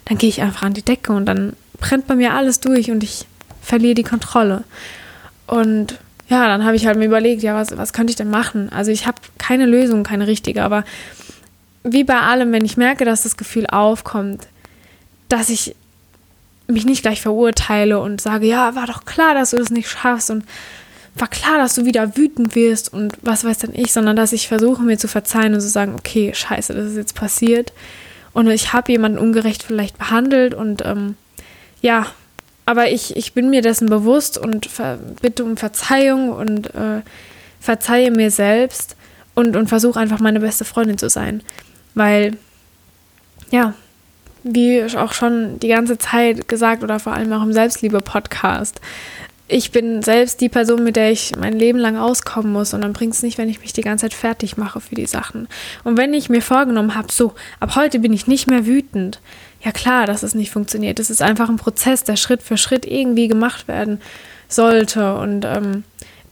dann 0.06 0.18
gehe 0.18 0.28
ich 0.28 0.42
einfach 0.42 0.62
an 0.62 0.74
die 0.74 0.82
Decke 0.82 1.12
und 1.12 1.26
dann 1.26 1.54
brennt 1.78 2.06
bei 2.06 2.16
mir 2.16 2.34
alles 2.34 2.60
durch 2.60 2.90
und 2.90 3.04
ich 3.04 3.26
verliere 3.62 3.94
die 3.94 4.02
Kontrolle. 4.02 4.64
Und 5.46 5.98
ja, 6.28 6.46
dann 6.46 6.64
habe 6.64 6.76
ich 6.76 6.86
halt 6.86 6.98
mir 6.98 7.06
überlegt, 7.06 7.42
ja, 7.42 7.54
was, 7.54 7.76
was 7.76 7.92
könnte 7.92 8.10
ich 8.10 8.16
denn 8.16 8.30
machen? 8.30 8.70
Also 8.70 8.90
ich 8.90 9.06
habe 9.06 9.18
keine 9.38 9.66
Lösung, 9.66 10.02
keine 10.02 10.26
richtige, 10.26 10.62
aber 10.62 10.84
wie 11.84 12.04
bei 12.04 12.20
allem, 12.20 12.52
wenn 12.52 12.64
ich 12.64 12.76
merke, 12.76 13.04
dass 13.04 13.22
das 13.22 13.36
Gefühl 13.36 13.66
aufkommt, 13.66 14.46
dass 15.28 15.48
ich 15.48 15.74
mich 16.68 16.84
nicht 16.84 17.02
gleich 17.02 17.20
verurteile 17.20 17.98
und 17.98 18.20
sage, 18.20 18.46
ja, 18.46 18.74
war 18.74 18.86
doch 18.86 19.04
klar, 19.04 19.34
dass 19.34 19.50
du 19.50 19.56
das 19.56 19.70
nicht 19.70 19.88
schaffst 19.88 20.30
und 20.30 20.44
war 21.16 21.28
klar, 21.28 21.58
dass 21.58 21.74
du 21.74 21.84
wieder 21.84 22.16
wütend 22.16 22.54
wirst 22.54 22.92
und 22.92 23.14
was 23.22 23.44
weiß 23.44 23.58
denn 23.58 23.74
ich, 23.74 23.92
sondern 23.92 24.14
dass 24.14 24.32
ich 24.32 24.46
versuche, 24.46 24.82
mir 24.82 24.98
zu 24.98 25.08
verzeihen 25.08 25.54
und 25.54 25.60
zu 25.60 25.68
sagen, 25.68 25.94
okay, 25.98 26.32
scheiße, 26.32 26.74
das 26.74 26.90
ist 26.90 26.96
jetzt 26.96 27.14
passiert 27.14 27.72
und 28.32 28.48
ich 28.48 28.72
habe 28.72 28.92
jemanden 28.92 29.18
ungerecht 29.18 29.62
vielleicht 29.62 29.98
behandelt 29.98 30.54
und 30.54 30.84
ähm, 30.84 31.16
ja, 31.80 32.06
aber 32.66 32.90
ich, 32.90 33.16
ich 33.16 33.32
bin 33.32 33.48
mir 33.48 33.62
dessen 33.62 33.88
bewusst 33.88 34.36
und 34.36 34.68
bitte 35.22 35.42
um 35.42 35.56
Verzeihung 35.56 36.30
und 36.30 36.74
äh, 36.74 37.00
verzeihe 37.60 38.10
mir 38.10 38.30
selbst 38.30 38.94
und, 39.34 39.56
und 39.56 39.68
versuche 39.68 39.98
einfach 39.98 40.20
meine 40.20 40.40
beste 40.40 40.66
Freundin 40.66 40.98
zu 40.98 41.08
sein. 41.08 41.42
Weil, 41.94 42.36
ja, 43.50 43.72
wie 44.42 44.82
auch 44.96 45.12
schon 45.12 45.58
die 45.60 45.68
ganze 45.68 45.98
Zeit 45.98 46.48
gesagt 46.48 46.82
oder 46.82 46.98
vor 46.98 47.12
allem 47.12 47.32
auch 47.32 47.42
im 47.42 47.52
Selbstliebe-Podcast, 47.52 48.80
ich 49.50 49.72
bin 49.72 50.02
selbst 50.02 50.42
die 50.42 50.50
Person, 50.50 50.84
mit 50.84 50.96
der 50.96 51.10
ich 51.10 51.32
mein 51.36 51.58
Leben 51.58 51.78
lang 51.78 51.96
auskommen 51.96 52.52
muss 52.52 52.74
und 52.74 52.82
dann 52.82 52.92
bringt 52.92 53.14
es 53.14 53.22
nicht, 53.22 53.38
wenn 53.38 53.48
ich 53.48 53.60
mich 53.60 53.72
die 53.72 53.80
ganze 53.80 54.02
Zeit 54.04 54.14
fertig 54.14 54.58
mache 54.58 54.80
für 54.80 54.94
die 54.94 55.06
Sachen. 55.06 55.48
Und 55.84 55.96
wenn 55.96 56.12
ich 56.12 56.28
mir 56.28 56.42
vorgenommen 56.42 56.94
habe, 56.94 57.10
so, 57.10 57.32
ab 57.58 57.74
heute 57.74 57.98
bin 57.98 58.12
ich 58.12 58.26
nicht 58.26 58.46
mehr 58.46 58.66
wütend, 58.66 59.20
ja 59.62 59.72
klar, 59.72 60.06
dass 60.06 60.22
es 60.22 60.34
nicht 60.34 60.50
funktioniert. 60.50 60.98
Das 60.98 61.08
ist 61.08 61.22
einfach 61.22 61.48
ein 61.48 61.56
Prozess, 61.56 62.04
der 62.04 62.16
Schritt 62.16 62.42
für 62.42 62.58
Schritt 62.58 62.84
irgendwie 62.84 63.26
gemacht 63.26 63.68
werden 63.68 64.00
sollte. 64.48 65.14
Und 65.16 65.46
ähm, 65.46 65.84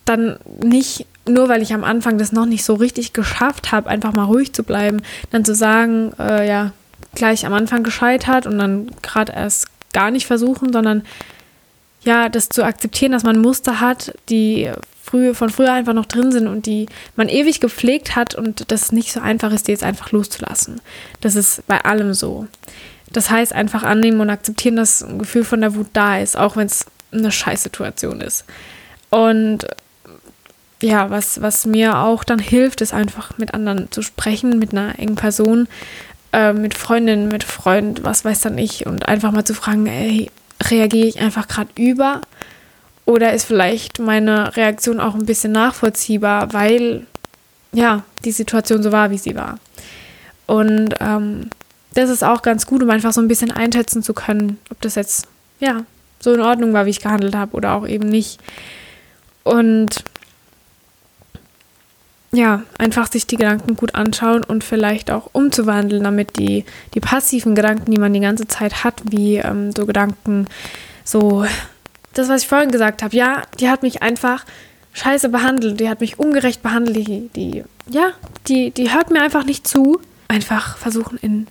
dann 0.05 0.39
nicht, 0.63 1.07
nur 1.27 1.49
weil 1.49 1.63
ich 1.63 1.73
am 1.75 1.85
Anfang 1.85 2.19
das 2.19 2.33
noch 2.33 2.47
nicht 2.47 2.65
so 2.65 2.75
richtig 2.75 3.15
geschafft 3.15 3.73
habe, 3.73 3.89
einfach 3.89 4.13
mal 4.13 4.25
ruhig 4.25 4.53
zu 4.53 4.63
bleiben, 4.63 5.03
dann 5.31 5.45
zu 5.45 5.55
sagen, 5.55 6.13
äh, 6.19 6.47
ja, 6.47 6.73
gleich 7.17 7.45
am 7.47 7.53
Anfang 7.53 7.83
gescheitert 7.83 8.47
und 8.47 8.59
dann 8.59 8.91
gerade 9.03 9.33
erst 9.33 9.67
gar 9.93 10.11
nicht 10.11 10.27
versuchen, 10.27 10.73
sondern 10.73 11.03
ja, 12.03 12.29
das 12.29 12.49
zu 12.49 12.63
akzeptieren, 12.63 13.13
dass 13.13 13.25
man 13.25 13.41
Muster 13.41 13.81
hat, 13.81 14.15
die 14.29 14.71
früh, 15.03 15.35
von 15.35 15.51
früher 15.51 15.73
einfach 15.73 15.95
noch 15.95 16.07
drin 16.07 16.31
sind 16.31 16.47
und 16.47 16.67
die 16.67 16.87
man 17.17 17.29
ewig 17.29 17.61
gepflegt 17.61 18.15
hat 18.15 18.35
und 18.35 18.71
das 18.71 18.93
nicht 18.93 19.13
so 19.13 19.21
einfach 19.21 19.53
ist, 19.53 19.67
die 19.67 19.73
jetzt 19.73 19.85
einfach 19.85 20.13
loszulassen. 20.13 20.81
Das 21.21 21.35
ist 21.35 21.67
bei 21.67 21.85
allem 21.85 22.15
so. 22.15 22.47
Das 23.13 23.31
heißt, 23.31 23.53
einfach 23.53 23.83
annehmen 23.83 24.21
und 24.21 24.31
akzeptieren, 24.31 24.77
dass 24.77 25.03
ein 25.03 25.19
Gefühl 25.19 25.45
von 25.45 25.61
der 25.61 25.75
Wut 25.75 25.89
da 25.93 26.19
ist, 26.19 26.37
auch 26.37 26.57
wenn 26.57 26.67
es 26.67 26.87
eine 27.13 27.31
Scheißsituation 27.31 28.21
ist. 28.21 28.45
Und 29.11 29.67
ja, 30.83 31.11
was, 31.11 31.41
was 31.41 31.67
mir 31.67 31.99
auch 31.99 32.25
dann 32.25 32.39
hilft, 32.39 32.81
ist 32.81 32.93
einfach 32.93 33.39
mit 33.39 33.55
anderen 33.55 33.91
zu 33.91 34.03
sprechen, 34.03 34.59
mit 34.59 34.73
einer 34.73 34.99
engen 34.99 35.15
Person, 35.15 35.69
äh, 36.33 36.53
mit 36.53 36.75
Freundinnen, 36.75 37.29
mit 37.29 37.45
Freund, 37.45 38.05
was 38.05 38.25
weiß 38.25 38.41
dann 38.43 38.59
ich, 38.59 38.87
und 38.87 39.09
einfach 39.09 39.33
mal 39.33 39.45
zu 39.45 39.55
fragen, 39.55 39.87
ey, 39.87 40.31
reagiere 40.63 41.09
ich 41.09 41.21
einfach 41.21 41.49
gerade 41.49 41.71
über? 41.77 42.21
Oder 43.05 43.33
ist 43.33 43.45
vielleicht 43.45 44.01
meine 44.01 44.57
Reaktion 44.57 45.01
auch 45.01 45.15
ein 45.15 45.27
bisschen 45.27 45.53
nachvollziehbar, 45.53 46.53
weil 46.53 47.07
ja, 47.73 48.03
die 48.25 48.33
Situation 48.33 48.83
so 48.83 48.91
war, 48.91 49.11
wie 49.11 49.19
sie 49.19 49.37
war. 49.37 49.59
Und 50.47 50.95
ähm, 51.01 51.51
das 51.95 52.11
ist 52.11 52.25
auch 52.25 52.43
ganz 52.43 52.67
gut, 52.67 52.83
um 52.83 52.91
einfach 52.91 53.13
so 53.13 53.21
ein 53.21 53.29
bisschen 53.29 53.51
einschätzen 53.51 54.03
zu 54.03 54.15
können, 54.15 54.59
ob 54.71 54.81
das 54.81 54.95
jetzt, 54.95 55.27
ja, 55.61 55.85
so 56.21 56.33
in 56.33 56.41
Ordnung 56.41 56.73
war, 56.73 56.87
wie 56.87 56.91
ich 56.91 57.01
gehandelt 57.01 57.35
habe 57.35 57.57
oder 57.57 57.73
auch 57.73 57.87
eben 57.87 58.09
nicht. 58.09 58.41
Und 59.45 60.05
ja, 62.37 62.63
einfach 62.79 63.11
sich 63.11 63.27
die 63.27 63.37
Gedanken 63.37 63.77
gut 63.77 63.95
anschauen 63.95 64.45
und 64.45 64.63
vielleicht 64.63 65.11
auch 65.11 65.31
umzuwandeln, 65.33 66.05
damit 66.05 66.39
die, 66.39 66.65
die 66.95 67.01
passiven 67.01 67.55
Gedanken, 67.55 67.91
die 67.91 67.99
man 67.99 68.13
die 68.13 68.21
ganze 68.21 68.47
Zeit 68.47 68.85
hat, 68.85 69.03
wie 69.05 69.37
ähm, 69.37 69.73
so 69.73 69.87
Gedanken, 69.87 70.47
so 71.05 71.47
das, 72.15 72.29
was 72.29 72.43
ich 72.43 72.49
vorhin 72.49 72.71
gesagt 72.71 73.03
habe, 73.03 73.17
ja, 73.17 73.43
die 73.59 73.71
hat 73.71 73.83
mich 73.83 74.03
einfach 74.03 74.45
scheiße 74.93 75.29
behandelt, 75.29 75.81
die 75.81 75.89
hat 75.89 76.01
mich 76.01 76.19
ungerecht 76.19 76.63
behandelt, 76.63 76.97
die, 76.97 77.31
die 77.35 77.65
ja, 77.89 78.13
die, 78.49 78.71
die 78.71 78.93
hört 78.93 79.11
mir 79.11 79.23
einfach 79.23 79.45
nicht 79.45 79.67
zu. 79.67 80.01
Einfach 80.29 80.77
versuchen 80.77 81.19
in 81.19 81.47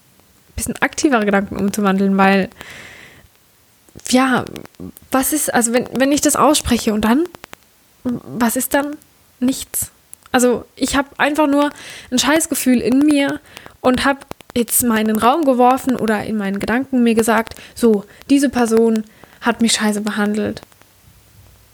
bisschen 0.56 0.76
aktivere 0.80 1.24
Gedanken 1.24 1.56
umzuwandeln, 1.56 2.16
weil 2.16 2.48
ja, 4.10 4.44
was 5.10 5.32
ist, 5.32 5.52
also 5.52 5.72
wenn, 5.72 5.88
wenn 5.92 6.12
ich 6.12 6.20
das 6.20 6.36
ausspreche 6.36 6.94
und 6.94 7.04
dann, 7.04 7.24
was 8.02 8.56
ist 8.56 8.74
dann? 8.74 8.96
Nichts. 9.40 9.90
Also 10.34 10.64
ich 10.74 10.96
habe 10.96 11.10
einfach 11.16 11.46
nur 11.46 11.70
ein 12.10 12.18
Scheißgefühl 12.18 12.80
in 12.80 13.06
mir 13.06 13.38
und 13.80 14.04
habe 14.04 14.18
jetzt 14.56 14.82
mal 14.82 14.98
in 14.98 15.06
den 15.06 15.16
Raum 15.16 15.44
geworfen 15.44 15.94
oder 15.94 16.24
in 16.24 16.36
meinen 16.36 16.58
Gedanken 16.58 17.04
mir 17.04 17.14
gesagt, 17.14 17.54
so, 17.76 18.04
diese 18.30 18.48
Person 18.48 19.04
hat 19.42 19.62
mich 19.62 19.74
scheiße 19.74 20.00
behandelt. 20.00 20.60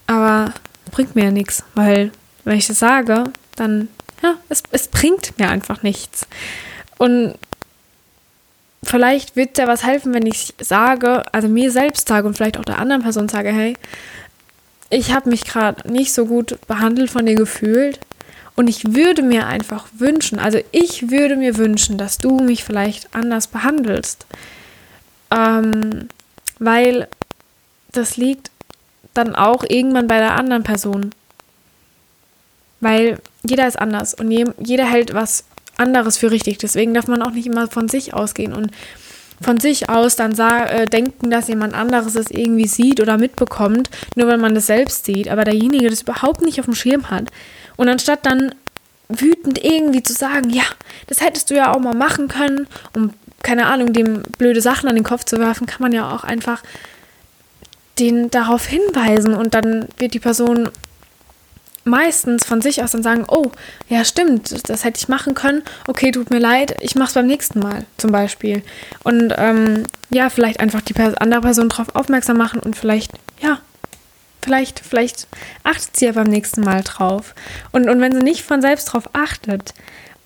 Aber 0.07 0.53
bringt 0.91 1.17
mir 1.17 1.25
ja 1.25 1.31
nichts, 1.31 1.65
weil 1.75 2.13
wenn 2.45 2.59
ich 2.59 2.67
das 2.67 2.79
sage, 2.79 3.25
dann, 3.57 3.89
ja, 4.23 4.35
es, 4.51 4.63
es 4.73 4.89
bringt 4.89 5.39
mir 5.39 5.49
einfach 5.49 5.83
nichts. 5.83 6.27
Und 6.99 7.37
vielleicht 8.83 9.37
wird 9.37 9.57
ja 9.57 9.69
was 9.69 9.85
helfen, 9.87 10.13
wenn 10.13 10.27
ich 10.27 10.53
sage, 10.61 11.25
also 11.33 11.49
mir 11.49 11.71
selbst 11.71 12.09
sage 12.09 12.27
und 12.29 12.37
vielleicht 12.37 12.59
auch 12.59 12.65
der 12.67 12.79
anderen 12.79 13.01
Person 13.01 13.31
sage, 13.31 13.53
hey, 13.53 13.75
ich 14.91 15.15
habe 15.15 15.31
mich 15.31 15.47
gerade 15.47 15.91
nicht 15.91 16.13
so 16.13 16.27
gut 16.27 16.59
behandelt 16.67 17.11
von 17.11 17.25
dir 17.25 17.37
gefühlt 17.37 18.01
und 18.61 18.69
ich 18.69 18.95
würde 18.95 19.23
mir 19.23 19.47
einfach 19.47 19.87
wünschen, 19.97 20.39
also 20.39 20.59
ich 20.71 21.11
würde 21.11 21.35
mir 21.35 21.57
wünschen, 21.57 21.97
dass 21.97 22.19
du 22.19 22.41
mich 22.41 22.63
vielleicht 22.63 23.15
anders 23.15 23.47
behandelst, 23.47 24.27
ähm, 25.31 26.11
weil 26.59 27.09
das 27.91 28.19
liegt 28.19 28.51
dann 29.15 29.35
auch 29.35 29.65
irgendwann 29.67 30.09
bei 30.09 30.19
der 30.19 30.35
anderen 30.35 30.63
Person. 30.63 31.13
Weil 32.81 33.19
jeder 33.43 33.67
ist 33.67 33.79
anders 33.79 34.13
und 34.13 34.31
jeder 34.31 34.85
hält 34.85 35.15
was 35.15 35.45
anderes 35.79 36.19
für 36.19 36.31
richtig. 36.31 36.59
Deswegen 36.59 36.93
darf 36.93 37.07
man 37.07 37.23
auch 37.23 37.31
nicht 37.31 37.47
immer 37.47 37.67
von 37.67 37.89
sich 37.89 38.13
ausgehen 38.13 38.53
und 38.53 38.73
von 39.41 39.59
sich 39.59 39.89
aus 39.89 40.17
dann 40.17 40.39
äh, 40.39 40.85
denken, 40.85 41.31
dass 41.31 41.49
jemand 41.49 41.73
anderes 41.73 42.15
es 42.15 42.31
irgendwie 42.31 42.67
sieht 42.67 43.01
oder 43.01 43.17
mitbekommt, 43.17 43.89
nur 44.17 44.27
weil 44.27 44.37
man 44.37 44.55
das 44.55 44.67
selbst 44.67 45.07
sieht, 45.07 45.31
aber 45.31 45.45
derjenige 45.45 45.89
das 45.89 46.03
überhaupt 46.03 46.43
nicht 46.43 46.61
auf 46.61 46.67
dem 46.67 46.75
Schirm 46.75 47.09
hat. 47.09 47.31
Und 47.81 47.89
anstatt 47.89 48.27
dann 48.27 48.55
wütend 49.09 49.65
irgendwie 49.65 50.03
zu 50.03 50.13
sagen, 50.13 50.51
ja, 50.51 50.65
das 51.07 51.23
hättest 51.23 51.51
du 51.51 51.55
ja 51.55 51.73
auch 51.73 51.81
mal 51.81 51.95
machen 51.95 52.29
können, 52.29 52.67
um, 52.95 53.15
keine 53.43 53.69
Ahnung, 53.69 53.95
dem 53.95 54.21
blöde 54.37 54.61
Sachen 54.61 54.87
an 54.87 54.97
den 54.97 55.03
Kopf 55.03 55.25
zu 55.25 55.39
werfen, 55.39 55.67
kann 55.67 55.81
man 55.81 55.93
ja 55.93 56.15
auch 56.15 56.23
einfach 56.23 56.63
den 57.99 58.31
darauf 58.31 58.67
hinweisen 58.67 59.33
und 59.33 59.55
dann 59.55 59.89
wird 59.97 60.13
die 60.13 60.21
Person 60.21 60.69
meistens 61.85 62.45
von 62.45 62.61
sich 62.61 62.85
aus 62.85 62.91
dann 62.91 63.03
sagen, 63.03 63.25
oh, 63.27 63.51
ja 63.89 64.05
stimmt, 64.05 64.69
das 64.69 64.85
hätte 64.85 64.99
ich 64.99 65.09
machen 65.09 65.33
können, 65.33 65.63
okay, 65.89 66.11
tut 66.11 66.29
mir 66.29 66.39
leid, 66.39 66.77
ich 66.81 66.97
mache 66.97 67.09
es 67.09 67.15
beim 67.15 67.29
nächsten 67.29 67.61
Mal 67.61 67.87
zum 67.97 68.13
Beispiel. 68.13 68.63
Und 69.05 69.33
ähm, 69.39 69.85
ja, 70.11 70.29
vielleicht 70.29 70.61
einfach 70.61 70.83
die 70.83 70.95
andere 70.97 71.41
Person 71.41 71.71
darauf 71.71 71.95
aufmerksam 71.95 72.37
machen 72.37 72.61
und 72.61 72.77
vielleicht, 72.77 73.13
ja, 73.41 73.59
vielleicht, 74.43 74.81
vielleicht 74.81 75.27
achtet 75.65 75.97
sie 75.97 76.07
ja 76.07 76.13
beim 76.13 76.29
nächsten 76.29 76.63
Mal 76.63 76.83
drauf. 76.83 77.35
Und, 77.73 77.89
und 77.89 78.01
wenn 78.01 78.13
sie 78.13 78.23
nicht 78.23 78.43
von 78.43 78.61
selbst 78.61 78.87
drauf 78.87 79.11
achtet 79.13 79.75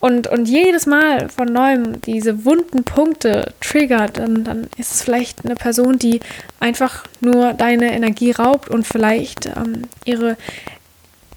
und, 0.01 0.27
und 0.27 0.49
jedes 0.49 0.87
Mal 0.87 1.29
von 1.29 1.53
neuem 1.53 2.01
diese 2.03 2.45
wunden 2.45 2.85
Punkte 2.85 3.53
triggert, 3.61 4.19
dann, 4.19 4.45
dann 4.45 4.69
ist 4.77 4.93
es 4.93 5.03
vielleicht 5.03 5.45
eine 5.45 5.55
Person, 5.55 5.99
die 5.99 6.21
einfach 6.61 7.05
nur 7.21 7.55
deine 7.55 7.93
Energie 7.93 8.33
raubt 8.33 8.69
und 8.69 8.87
vielleicht 8.87 9.47
ähm, 9.47 9.85
ihre 10.05 10.37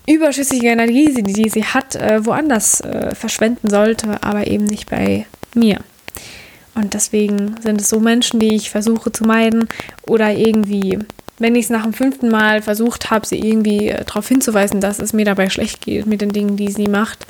überschüssige 0.08 0.68
Energie, 0.68 1.14
die, 1.14 1.24
die 1.24 1.50
sie 1.50 1.66
hat, 1.66 1.96
äh, 1.96 2.26
woanders 2.26 2.82
äh, 2.82 3.14
verschwenden 3.14 3.70
sollte, 3.70 4.24
aber 4.24 4.48
eben 4.48 4.66
nicht 4.66 4.90
bei 4.90 5.26
mir. 5.54 5.80
Und 6.76 6.94
deswegen 6.94 7.56
sind 7.62 7.82
es 7.82 7.90
so 7.90 8.00
Menschen, 8.00 8.40
die 8.40 8.56
ich 8.56 8.70
versuche 8.70 9.12
zu 9.12 9.24
meiden 9.24 9.68
oder 10.06 10.32
irgendwie, 10.32 11.00
wenn 11.40 11.56
ich 11.56 11.66
es 11.66 11.70
nach 11.70 11.84
dem 11.84 11.94
fünften 11.94 12.30
Mal 12.30 12.62
versucht 12.62 13.12
habe, 13.12 13.26
sie 13.26 13.40
irgendwie 13.40 13.90
äh, 13.90 14.04
darauf 14.04 14.28
hinzuweisen, 14.28 14.82
dass 14.82 15.00
es 15.00 15.14
mir 15.14 15.26
dabei 15.26 15.50
schlecht 15.50 15.82
geht 15.82 16.06
mit 16.06 16.22
den 16.22 16.32
Dingen, 16.32 16.58
die 16.58 16.72
sie 16.72 16.88
macht, 16.88 17.26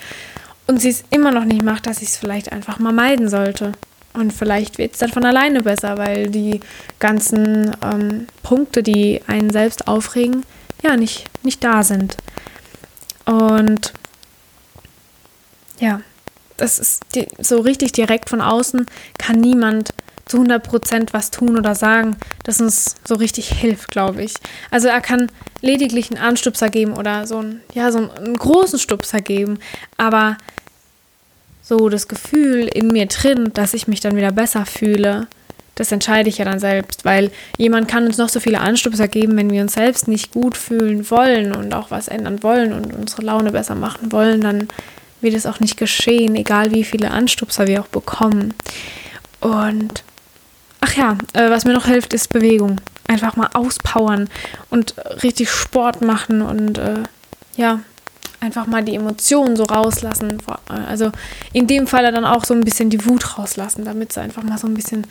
und 0.67 0.82
sie 0.82 0.89
es 0.89 1.04
immer 1.10 1.32
noch 1.32 1.46
nicht 1.46 1.63
macht, 1.63 1.88
dass 1.88 2.02
ich 2.02 2.10
es 2.10 2.17
vielleicht 2.17 2.52
einfach 2.52 2.78
mal 2.78 2.91
meiden 2.91 3.30
sollte. 3.30 3.72
Und 4.13 4.34
vielleicht 4.34 4.78
wird 4.78 4.93
es 4.93 5.00
dann 5.00 5.12
von 5.12 5.24
alleine 5.24 5.62
besser, 5.62 5.98
weil 5.98 6.30
die 6.30 6.60
ganzen 7.00 7.76
ähm, 7.84 8.28
Punkte, 8.43 8.84
die 8.84 9.22
einen 9.28 9.50
selbst 9.50 9.88
aufregen, 9.88 10.43
ja, 10.84 10.98
nicht, 10.98 11.26
nicht 11.43 11.63
da 11.63 11.84
sind. 11.84 12.17
Und 13.26 13.93
ja, 15.80 16.02
das 16.58 16.80
ist 16.80 17.04
die, 17.13 17.28
so 17.39 17.62
richtig 17.62 17.91
direkt 17.91 18.30
von 18.30 18.41
außen, 18.41 18.88
kann 19.17 19.39
niemand 19.39 19.93
zu 20.27 20.41
100% 20.41 21.13
was 21.13 21.31
tun 21.31 21.57
oder 21.57 21.75
sagen, 21.75 22.17
das 22.43 22.61
uns 22.61 22.95
so 23.05 23.15
richtig 23.15 23.49
hilft, 23.49 23.91
glaube 23.91 24.23
ich. 24.23 24.33
Also 24.71 24.87
er 24.87 25.01
kann 25.01 25.31
lediglich 25.61 26.11
einen 26.11 26.21
Anstupser 26.21 26.69
geben 26.69 26.93
oder 26.93 27.25
so 27.27 27.39
einen, 27.39 27.61
ja, 27.73 27.91
so 27.91 28.09
einen 28.09 28.37
großen 28.37 28.79
Stupser 28.79 29.21
geben, 29.21 29.59
aber 29.97 30.37
so 31.61 31.89
das 31.89 32.07
Gefühl 32.07 32.67
in 32.67 32.87
mir 32.87 33.07
drin, 33.07 33.51
dass 33.53 33.73
ich 33.73 33.87
mich 33.87 33.99
dann 33.99 34.15
wieder 34.15 34.31
besser 34.31 34.65
fühle, 34.65 35.27
das 35.75 35.91
entscheide 35.91 36.27
ich 36.27 36.39
ja 36.39 36.45
dann 36.45 36.59
selbst, 36.59 37.05
weil 37.05 37.29
jemand 37.57 37.87
kann 37.87 38.07
uns 38.07 38.17
noch 38.17 38.29
so 38.29 38.39
viele 38.39 38.61
Anstupser 38.61 39.07
geben, 39.07 39.37
wenn 39.37 39.51
wir 39.51 39.61
uns 39.61 39.73
selbst 39.73 40.07
nicht 40.07 40.31
gut 40.31 40.57
fühlen 40.57 41.09
wollen 41.11 41.53
und 41.55 41.73
auch 41.73 41.91
was 41.91 42.07
ändern 42.07 42.41
wollen 42.41 42.73
und 42.73 42.93
unsere 42.93 43.21
Laune 43.21 43.51
besser 43.51 43.75
machen 43.75 44.11
wollen, 44.11 44.41
dann 44.41 44.67
wird 45.21 45.35
es 45.35 45.45
auch 45.45 45.59
nicht 45.59 45.77
geschehen, 45.77 46.35
egal 46.35 46.71
wie 46.71 46.83
viele 46.83 47.11
Anstupser 47.11 47.67
wir 47.67 47.81
auch 47.81 47.87
bekommen. 47.87 48.55
Und 49.39 50.03
ach 50.81 50.93
ja, 50.95 51.17
äh, 51.33 51.49
was 51.49 51.65
mir 51.65 51.73
noch 51.73 51.85
hilft, 51.85 52.13
ist 52.13 52.31
Bewegung. 52.33 52.79
Einfach 53.07 53.35
mal 53.35 53.49
auspowern 53.53 54.29
und 54.69 54.95
richtig 55.23 55.49
Sport 55.49 56.01
machen 56.01 56.41
und 56.41 56.77
äh, 56.77 57.03
ja, 57.55 57.79
einfach 58.39 58.67
mal 58.67 58.83
die 58.83 58.95
Emotionen 58.95 59.55
so 59.55 59.63
rauslassen. 59.63 60.41
Also 60.67 61.11
in 61.53 61.67
dem 61.67 61.87
Fall 61.87 62.11
dann 62.11 62.25
auch 62.25 62.45
so 62.45 62.53
ein 62.53 62.63
bisschen 62.63 62.89
die 62.89 63.05
Wut 63.05 63.37
rauslassen, 63.37 63.85
damit 63.85 64.13
sie 64.13 64.21
einfach 64.21 64.43
mal 64.43 64.57
so 64.57 64.67
ein 64.67 64.73
bisschen 64.73 65.07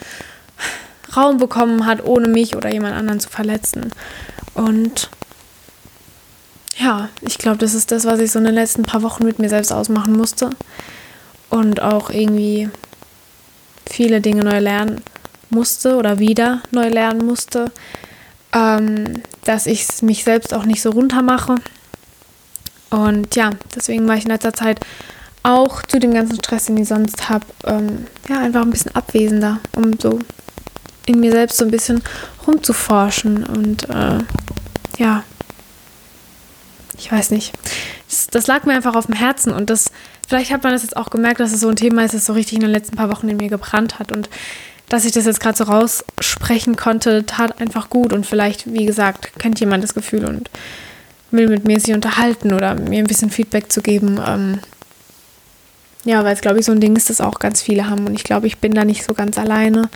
Raum 1.16 1.38
bekommen 1.38 1.86
hat, 1.86 2.04
ohne 2.04 2.28
mich 2.28 2.56
oder 2.56 2.70
jemand 2.70 2.94
anderen 2.94 3.20
zu 3.20 3.28
verletzen. 3.28 3.90
Und 4.54 5.10
ja, 6.78 7.08
ich 7.22 7.38
glaube, 7.38 7.58
das 7.58 7.74
ist 7.74 7.90
das, 7.90 8.04
was 8.04 8.20
ich 8.20 8.30
so 8.30 8.38
in 8.38 8.44
den 8.44 8.54
letzten 8.54 8.82
paar 8.82 9.02
Wochen 9.02 9.24
mit 9.24 9.38
mir 9.38 9.48
selbst 9.48 9.72
ausmachen 9.72 10.14
musste. 10.14 10.50
Und 11.48 11.80
auch 11.80 12.10
irgendwie 12.10 12.68
viele 13.88 14.20
Dinge 14.20 14.44
neu 14.44 14.58
lernen 14.58 15.00
musste 15.50 15.96
oder 15.96 16.18
wieder 16.18 16.62
neu 16.70 16.88
lernen 16.88 17.24
musste. 17.24 17.70
Ähm, 18.52 19.22
dass 19.44 19.66
ich 19.66 19.86
mich 20.02 20.24
selbst 20.24 20.54
auch 20.54 20.64
nicht 20.64 20.80
so 20.80 20.90
runter 20.90 21.22
mache 21.22 21.56
und 22.90 23.34
ja, 23.34 23.50
deswegen 23.74 24.06
war 24.06 24.16
ich 24.16 24.24
in 24.24 24.30
letzter 24.30 24.52
Zeit 24.52 24.80
auch 25.42 25.82
zu 25.82 25.98
dem 25.98 26.12
ganzen 26.14 26.36
Stress, 26.36 26.66
den 26.66 26.76
ich 26.76 26.88
sonst 26.88 27.28
habe, 27.28 27.46
ähm, 27.64 28.06
ja, 28.28 28.40
einfach 28.40 28.62
ein 28.62 28.70
bisschen 28.70 28.94
abwesender, 28.94 29.60
um 29.74 29.98
so 29.98 30.18
in 31.06 31.20
mir 31.20 31.30
selbst 31.30 31.58
so 31.58 31.64
ein 31.64 31.70
bisschen 31.70 32.02
rumzuforschen. 32.46 33.44
Und 33.44 33.88
äh, 33.88 34.18
ja, 34.98 35.22
ich 36.98 37.10
weiß 37.10 37.30
nicht. 37.30 37.52
Das, 38.08 38.26
das, 38.28 38.46
lag 38.46 38.64
mir 38.64 38.74
einfach 38.74 38.94
auf 38.94 39.06
dem 39.06 39.14
Herzen 39.14 39.52
und 39.52 39.68
das, 39.68 39.90
vielleicht 40.26 40.52
hat 40.52 40.62
man 40.62 40.72
das 40.72 40.82
jetzt 40.82 40.96
auch 40.96 41.10
gemerkt, 41.10 41.40
dass 41.40 41.52
es 41.52 41.60
so 41.60 41.68
ein 41.68 41.76
Thema 41.76 42.04
ist, 42.04 42.14
das 42.14 42.26
so 42.26 42.32
richtig 42.32 42.54
in 42.54 42.62
den 42.62 42.70
letzten 42.70 42.96
paar 42.96 43.10
Wochen 43.10 43.28
in 43.28 43.36
mir 43.36 43.48
gebrannt 43.48 43.98
hat 43.98 44.12
und 44.12 44.28
dass 44.88 45.04
ich 45.04 45.12
das 45.12 45.26
jetzt 45.26 45.40
gerade 45.40 45.58
so 45.58 45.64
raussprechen 45.64 46.76
konnte, 46.76 47.26
tat 47.26 47.60
einfach 47.60 47.90
gut 47.90 48.12
und 48.12 48.26
vielleicht, 48.26 48.72
wie 48.72 48.86
gesagt, 48.86 49.38
kennt 49.38 49.58
jemand 49.60 49.82
das 49.82 49.94
Gefühl 49.94 50.24
und 50.24 50.50
will 51.30 51.48
mit 51.48 51.64
mir 51.64 51.80
sich 51.80 51.94
unterhalten 51.94 52.52
oder 52.52 52.74
mir 52.74 52.98
ein 52.98 53.06
bisschen 53.06 53.30
Feedback 53.30 53.72
zu 53.72 53.82
geben. 53.82 54.20
Ähm, 54.24 54.60
ja, 56.04 56.22
weil 56.22 56.34
es, 56.34 56.40
glaube 56.40 56.60
ich, 56.60 56.66
so 56.66 56.72
ein 56.72 56.80
Ding 56.80 56.94
ist, 56.94 57.10
das 57.10 57.20
auch 57.20 57.40
ganz 57.40 57.60
viele 57.62 57.90
haben. 57.90 58.06
Und 58.06 58.14
ich 58.14 58.22
glaube, 58.22 58.46
ich 58.46 58.58
bin 58.58 58.74
da 58.74 58.84
nicht 58.84 59.04
so 59.04 59.12
ganz 59.12 59.38
alleine, 59.38 59.88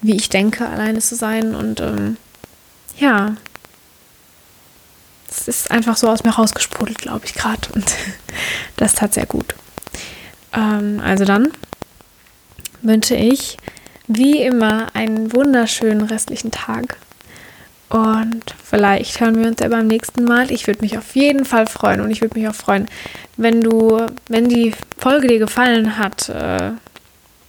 wie 0.00 0.16
ich 0.16 0.30
denke, 0.30 0.66
alleine 0.66 1.00
zu 1.00 1.16
sein. 1.16 1.54
Und 1.54 1.80
ähm, 1.80 2.16
ja, 2.98 3.36
es 5.28 5.48
ist 5.48 5.70
einfach 5.70 5.98
so 5.98 6.08
aus 6.08 6.24
mir 6.24 6.30
rausgesprudelt, 6.30 6.98
glaube 6.98 7.26
ich, 7.26 7.34
gerade. 7.34 7.68
Und 7.74 7.84
das 8.76 8.94
tat 8.94 9.12
sehr 9.12 9.26
gut. 9.26 9.54
Ähm, 10.54 11.00
also 11.04 11.26
dann 11.26 11.52
wünsche 12.80 13.14
ich 13.14 13.58
wie 14.12 14.42
immer 14.42 14.88
einen 14.92 15.32
wunderschönen 15.32 16.02
restlichen 16.02 16.50
Tag. 16.50 16.96
Und 17.88 18.54
vielleicht 18.64 19.20
hören 19.20 19.40
wir 19.40 19.48
uns 19.48 19.60
ja 19.60 19.68
beim 19.68 19.86
nächsten 19.86 20.24
Mal. 20.24 20.50
Ich 20.50 20.66
würde 20.66 20.80
mich 20.82 20.98
auf 20.98 21.14
jeden 21.14 21.44
Fall 21.44 21.66
freuen 21.66 22.00
und 22.00 22.10
ich 22.10 22.20
würde 22.20 22.38
mich 22.38 22.48
auch 22.48 22.54
freuen, 22.54 22.86
wenn 23.36 23.60
du, 23.60 24.06
wenn 24.28 24.48
die 24.48 24.74
Folge 24.98 25.28
dir 25.28 25.38
gefallen 25.38 25.96
hat, 25.96 26.28
äh, 26.28 26.72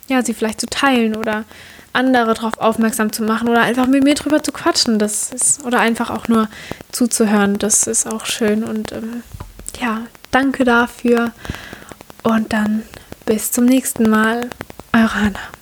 ja, 0.07 0.23
sie 0.23 0.33
vielleicht 0.33 0.61
zu 0.61 0.67
teilen 0.67 1.15
oder 1.15 1.45
andere 1.93 2.33
darauf 2.33 2.59
aufmerksam 2.59 3.11
zu 3.11 3.23
machen 3.23 3.49
oder 3.49 3.61
einfach 3.61 3.87
mit 3.87 4.03
mir 4.03 4.15
drüber 4.15 4.43
zu 4.43 4.51
quatschen. 4.51 4.99
Das 4.99 5.31
ist, 5.31 5.65
oder 5.65 5.79
einfach 5.79 6.11
auch 6.11 6.27
nur 6.27 6.47
zuzuhören. 6.91 7.57
Das 7.57 7.87
ist 7.87 8.07
auch 8.07 8.25
schön. 8.25 8.63
Und 8.63 8.91
ähm, 8.91 9.23
ja, 9.79 10.01
danke 10.29 10.63
dafür. 10.63 11.31
Und 12.23 12.53
dann 12.53 12.83
bis 13.25 13.51
zum 13.51 13.65
nächsten 13.65 14.09
Mal. 14.09 14.49
Eure 14.93 15.15
Hanna. 15.15 15.60